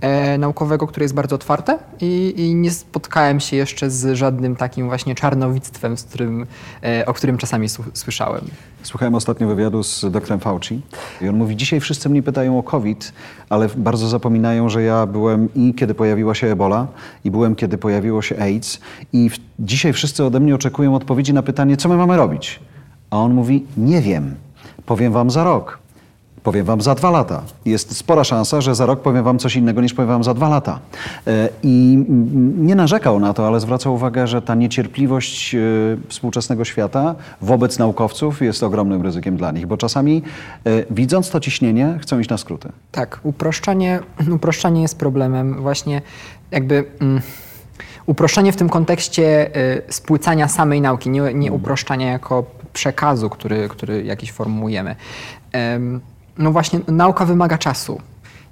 [0.00, 4.86] e, naukowego, które jest bardzo otwarte i, i, nie spotkałem się jeszcze z żadnym takim
[4.86, 6.46] właśnie czarnowictwem, z którym,
[6.82, 8.44] e, o którym czasami słyszałem.
[8.82, 10.80] Słuchałem ostatnio wywiadu z doktorem Fauci
[11.20, 13.12] i on mówi, dzisiaj wszyscy mnie pytają o COVID,
[13.48, 16.86] ale bardzo zapominają, że ja byłem i kiedy pojawiła się Ebola
[17.24, 18.80] i byłem kiedy pojawiło się AIDS
[19.12, 22.60] i w, dzisiaj wszyscy ode mnie oczekują odpowiedzi na pytanie, co my mamy robić.
[23.10, 24.34] A on mówi, nie wiem.
[24.86, 25.82] Powiem wam za rok.
[26.42, 27.42] Powiem wam za dwa lata.
[27.64, 30.48] Jest spora szansa, że za rok powiem wam coś innego niż powiem wam za dwa
[30.48, 30.78] lata.
[31.26, 32.04] E, I
[32.58, 35.58] nie narzekał na to, ale zwracał uwagę, że ta niecierpliwość e,
[36.08, 40.22] współczesnego świata wobec naukowców jest ogromnym ryzykiem dla nich, bo czasami
[40.66, 42.68] e, widząc to ciśnienie chcą iść na skróty.
[42.92, 44.00] Tak, uproszczanie,
[44.34, 45.62] uproszczanie jest problemem.
[45.62, 46.02] Właśnie
[46.50, 46.84] jakby...
[47.00, 47.20] Mm
[48.06, 51.54] uproszczenie w tym kontekście y, spłycania samej nauki, nie, nie mhm.
[51.54, 54.96] uproszczania jako przekazu, który, który jakiś formułujemy.
[56.38, 58.00] No właśnie, nauka wymaga czasu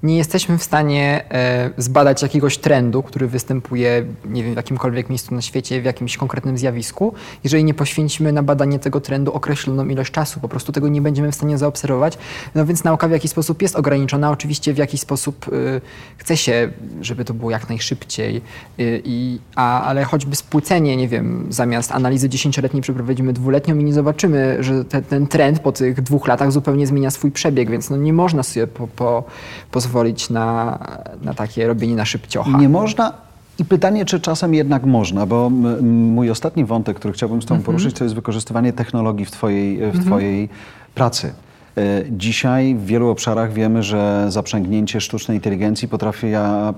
[0.03, 5.35] nie jesteśmy w stanie e, zbadać jakiegoś trendu, który występuje nie wiem, w jakimkolwiek miejscu
[5.35, 10.13] na świecie, w jakimś konkretnym zjawisku, jeżeli nie poświęcimy na badanie tego trendu określoną ilość
[10.13, 10.41] czasu.
[10.41, 12.19] Po prostu tego nie będziemy w stanie zaobserwować.
[12.55, 14.31] No więc nauka w jakiś sposób jest ograniczona.
[14.31, 15.81] Oczywiście w jakiś sposób y,
[16.17, 18.37] chce się, żeby to było jak najszybciej,
[18.81, 23.93] y, i, a, ale choćby spłycenie, nie wiem, zamiast analizy dziesięcioletniej przeprowadzimy dwuletnią i nie
[23.93, 27.97] zobaczymy, że te, ten trend po tych dwóch latach zupełnie zmienia swój przebieg, więc no
[27.97, 29.25] nie można sobie po, po,
[29.71, 30.79] pozwolić pozwolić na,
[31.23, 32.59] na takie robienie na szybciocha.
[32.59, 33.13] Nie można
[33.59, 35.51] I pytanie, czy czasem jednak można, bo
[35.83, 37.67] mój ostatni wątek, który chciałbym z Tobą mhm.
[37.67, 40.05] poruszyć, to jest wykorzystywanie technologii w Twojej, w mhm.
[40.05, 40.49] twojej
[40.95, 41.33] pracy.
[41.77, 46.27] E, dzisiaj w wielu obszarach wiemy, że zaprzęgnięcie sztucznej inteligencji potrafi,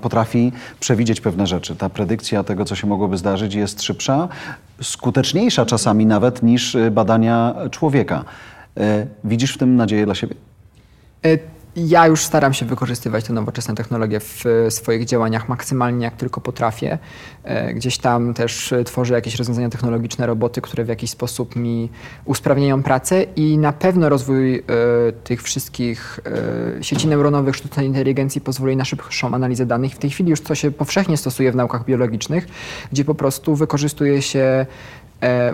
[0.03, 1.77] potrafi przewidzieć pewne rzeczy.
[1.77, 4.29] Ta predykcja tego, co się mogłoby zdarzyć, jest szybsza,
[4.83, 8.25] skuteczniejsza czasami nawet niż e, badania człowieka.
[8.77, 10.35] E, widzisz w tym nadzieję dla siebie?
[11.77, 16.99] Ja już staram się wykorzystywać te nowoczesne technologie w swoich działaniach maksymalnie jak tylko potrafię.
[17.45, 21.91] E, gdzieś tam też tworzę jakieś rozwiązania technologiczne, roboty, które w jakiś sposób mi
[22.25, 24.63] usprawniają pracę i na pewno rozwój e,
[25.25, 26.21] tych wszystkich
[26.79, 29.93] e, sieci neuronowych, sztucznej inteligencji pozwoli na szybszą analizę danych.
[29.93, 32.47] W tej chwili już to się powszechnie stosuje w naukach biologicznych,
[32.93, 34.67] gdzie po prostu wykorzystuje się
[35.02, 35.02] E,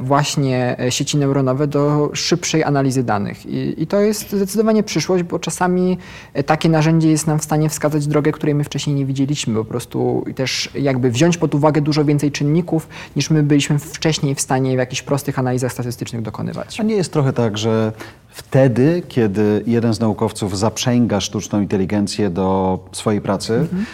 [0.03, 3.47] właśnie e, sieci neuronowe do szybszej analizy danych.
[3.47, 5.99] I, I, to jest zdecydowanie przyszłość, bo czasami
[6.35, 9.55] e, takie narzędzie jest nam w stanie wskazać drogę, której my wcześniej nie widzieliśmy.
[9.55, 14.41] Po prostu też jakby wziąć pod uwagę dużo więcej czynników, niż my byliśmy wcześniej w
[14.41, 16.81] stanie w jakichś prostych analizach statystycznych dokonywać.
[16.81, 17.93] A nie jest trochę tak, że
[18.29, 23.85] wtedy, kiedy jeden z naukowców zaprzęga sztuczną inteligencję do swojej pracy, mhm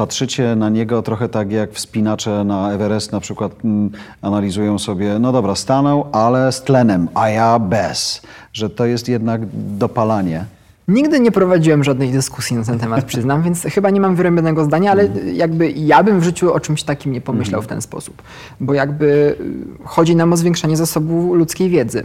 [0.00, 3.90] patrzycie na niego trochę tak jak wspinacze na Everest na przykład mm,
[4.22, 8.22] analizują sobie, no dobra, stanął, ale z tlenem, a ja bez,
[8.52, 9.40] że to jest jednak
[9.78, 10.44] dopalanie.
[10.88, 14.90] Nigdy nie prowadziłem żadnej dyskusji na ten temat, przyznam, więc chyba nie mam wyrębionego zdania,
[14.90, 15.34] ale mm.
[15.34, 17.66] jakby ja bym w życiu o czymś takim nie pomyślał mm.
[17.66, 18.22] w ten sposób.
[18.60, 19.36] Bo jakby
[19.84, 22.04] y, chodzi nam o zwiększanie zasobu ludzkiej wiedzy.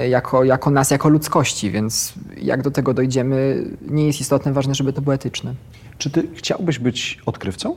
[0.00, 4.74] Y, jako, jako nas, jako ludzkości, więc jak do tego dojdziemy, nie jest istotne, ważne,
[4.74, 5.54] żeby to było etyczne.
[5.98, 7.76] Czy ty chciałbyś być odkrywcą?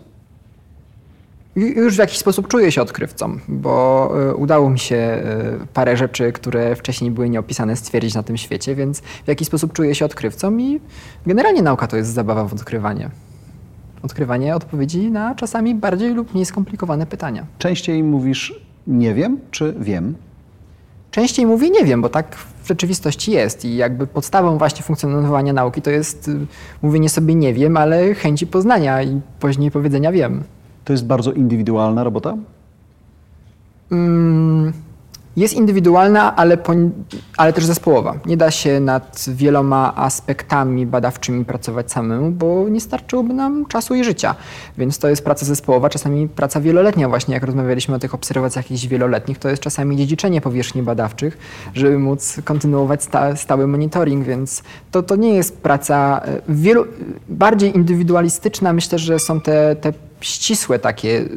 [1.55, 5.23] Już w jakiś sposób czuję się odkrywcą, bo y, udało mi się
[5.63, 9.73] y, parę rzeczy, które wcześniej były nieopisane, stwierdzić na tym świecie, więc w jakiś sposób
[9.73, 10.79] czuję się odkrywcą i
[11.25, 13.09] generalnie nauka to jest zabawa w odkrywanie.
[14.03, 17.45] Odkrywanie odpowiedzi na czasami bardziej lub mniej skomplikowane pytania.
[17.57, 20.15] Częściej mówisz nie wiem czy wiem?
[21.11, 25.81] Częściej mówię nie wiem, bo tak w rzeczywistości jest i jakby podstawą właśnie funkcjonowania nauki
[25.81, 26.45] to jest y,
[26.81, 30.43] mówienie sobie nie wiem, ale chęci poznania i później powiedzenia wiem.
[30.85, 32.37] To jest bardzo indywidualna robota?
[33.91, 34.73] Mm,
[35.35, 36.57] jest indywidualna, ale,
[37.37, 38.19] ale też zespołowa.
[38.25, 44.03] Nie da się nad wieloma aspektami badawczymi pracować samemu, bo nie starczyłoby nam czasu i
[44.03, 44.35] życia.
[44.77, 48.87] Więc to jest praca zespołowa, czasami praca wieloletnia właśnie, jak rozmawialiśmy o tych obserwacjach jakichś
[48.87, 51.37] wieloletnich, to jest czasami dziedziczenie powierzchni badawczych,
[51.73, 56.85] żeby móc kontynuować sta, stały monitoring, więc to, to nie jest praca e, wielu,
[57.29, 58.73] bardziej indywidualistyczna.
[58.73, 61.29] Myślę, że są te, te ścisłe takie y,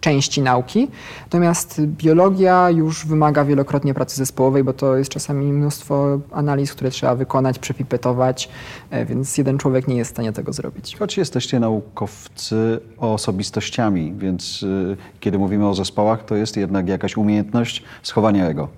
[0.00, 0.88] części nauki.
[1.24, 7.14] Natomiast biologia już wymaga wielokrotnie pracy zespołowej, bo to jest czasami mnóstwo analiz, które trzeba
[7.14, 8.48] wykonać, przepipetować,
[8.90, 10.96] e, więc jeden człowiek nie jest w stanie tego zrobić.
[10.98, 17.82] Choć jesteście naukowcy osobistościami, więc y, kiedy mówimy o zespołach, to jest jednak jakaś umiejętność
[18.02, 18.68] schowania ego.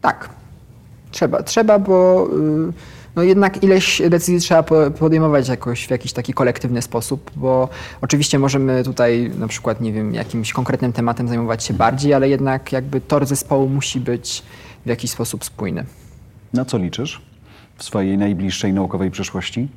[0.00, 0.28] Tak.
[1.10, 2.26] Trzeba, trzeba, bo
[2.68, 2.72] y,
[3.16, 7.68] no jednak ileś decyzji trzeba podejmować jakoś w jakiś taki kolektywny sposób, bo
[8.00, 12.72] oczywiście możemy tutaj na przykład, nie wiem, jakimś konkretnym tematem zajmować się bardziej, ale jednak
[12.72, 14.42] jakby tor zespołu musi być
[14.86, 15.84] w jakiś sposób spójny.
[16.52, 17.22] Na co liczysz
[17.76, 19.68] w swojej najbliższej naukowej przyszłości?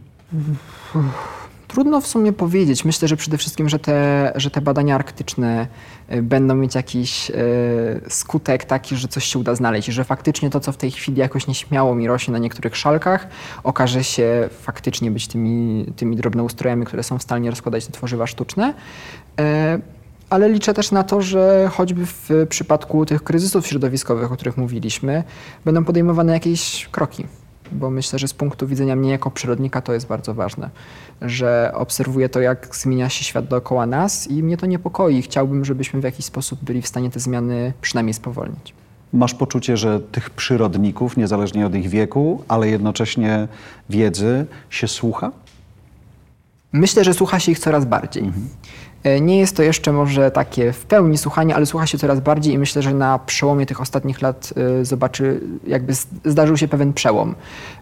[0.96, 1.45] Uff.
[1.76, 2.86] Trudno w sumie powiedzieć.
[2.86, 5.68] Myślę, że przede wszystkim, że te, że te badania arktyczne
[6.14, 7.34] y, będą mieć jakiś y,
[8.10, 11.48] skutek taki, że coś się uda znaleźć, że faktycznie to, co w tej chwili jakoś
[11.48, 13.28] nieśmiało mi rośnie na niektórych szalkach,
[13.64, 18.74] okaże się faktycznie być tymi, tymi drobnoustrojami, które są w stanie rozkładać te tworzywa sztuczne.
[19.40, 19.44] Y,
[20.30, 25.24] ale liczę też na to, że choćby w przypadku tych kryzysów środowiskowych, o których mówiliśmy,
[25.66, 27.26] będą podejmowane jakieś kroki
[27.72, 30.70] bo myślę, że z punktu widzenia mnie jako przyrodnika to jest bardzo ważne,
[31.22, 35.22] że obserwuję to, jak zmienia się świat dookoła nas i mnie to niepokoi.
[35.22, 38.74] Chciałbym, żebyśmy w jakiś sposób byli w stanie te zmiany przynajmniej spowolnić.
[39.14, 43.48] Masz poczucie, że tych przyrodników, niezależnie od ich wieku, ale jednocześnie
[43.90, 45.32] wiedzy, się słucha?
[46.72, 48.24] Myślę, że słucha się ich coraz bardziej.
[48.24, 48.48] Mhm.
[49.06, 52.54] E, nie jest to jeszcze może takie w pełni słuchanie, ale słucha się coraz bardziej
[52.54, 55.94] i myślę, że na przełomie tych ostatnich lat e, zobaczy, jakby
[56.26, 57.36] zdarzył się pewien przełom,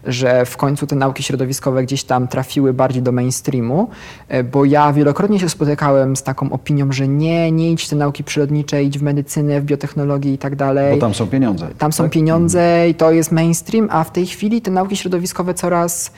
[0.04, 3.88] że w końcu te nauki środowiskowe gdzieś tam trafiły bardziej do mainstreamu,
[4.28, 7.96] e, bo ja wielokrotnie się spotykałem z taką opinią, że nie, nie idź w te
[7.96, 10.94] nauki przyrodnicze, idź w medycynę, w biotechnologię i tak dalej.
[10.94, 11.68] Bo tam są pieniądze.
[11.78, 12.12] Tam są tak?
[12.12, 16.12] pieniądze i to jest mainstream, a w tej chwili te nauki środowiskowe coraz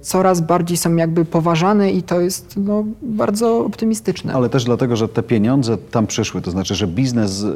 [0.00, 4.32] coraz bardziej są jakby poważane i to jest no, bardzo optymistyczne.
[4.32, 7.54] Ale też dlatego, że te pieniądze tam przyszły, to znaczy, że biznes, y,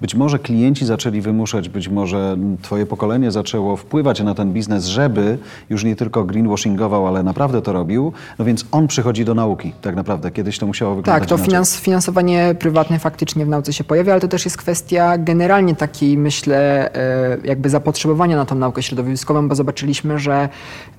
[0.00, 5.38] być może klienci zaczęli wymuszać, być może twoje pokolenie zaczęło wpływać na ten biznes, żeby
[5.70, 9.96] już nie tylko greenwashingował, ale naprawdę to robił, no więc on przychodzi do nauki tak
[9.96, 10.30] naprawdę.
[10.30, 14.20] Kiedyś to musiało wyglądać Tak, to finans, finansowanie prywatne faktycznie w nauce się pojawia, ale
[14.20, 19.54] to też jest kwestia generalnie takiej, myślę, e, jakby zapotrzebowania na tą naukę środowiskową, bo
[19.54, 20.48] zobaczyliśmy, że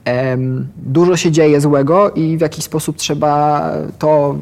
[0.06, 0.21] em,
[0.78, 3.64] dużo się dzieje złego i w jakiś sposób trzeba
[4.00, 4.36] to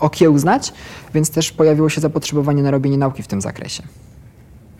[0.00, 0.72] okiełznać,
[1.14, 3.82] więc też pojawiło się zapotrzebowanie na robienie nauki w tym zakresie.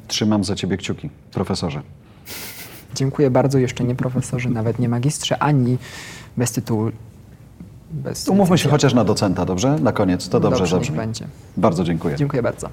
[0.09, 1.83] Trzymam za ciebie kciuki, profesorze.
[2.95, 5.79] Dziękuję bardzo, jeszcze nie profesorze, nawet nie magistrze, ani
[6.37, 6.91] bez tytułu.
[7.91, 9.79] Bez Umówmy się chociaż na docenta, dobrze?
[9.79, 10.97] Na koniec, to dobrze Dobrze, zabrzmi.
[10.97, 11.27] będzie.
[11.57, 12.17] Bardzo dziękuję.
[12.17, 12.69] Dziękuję bardzo.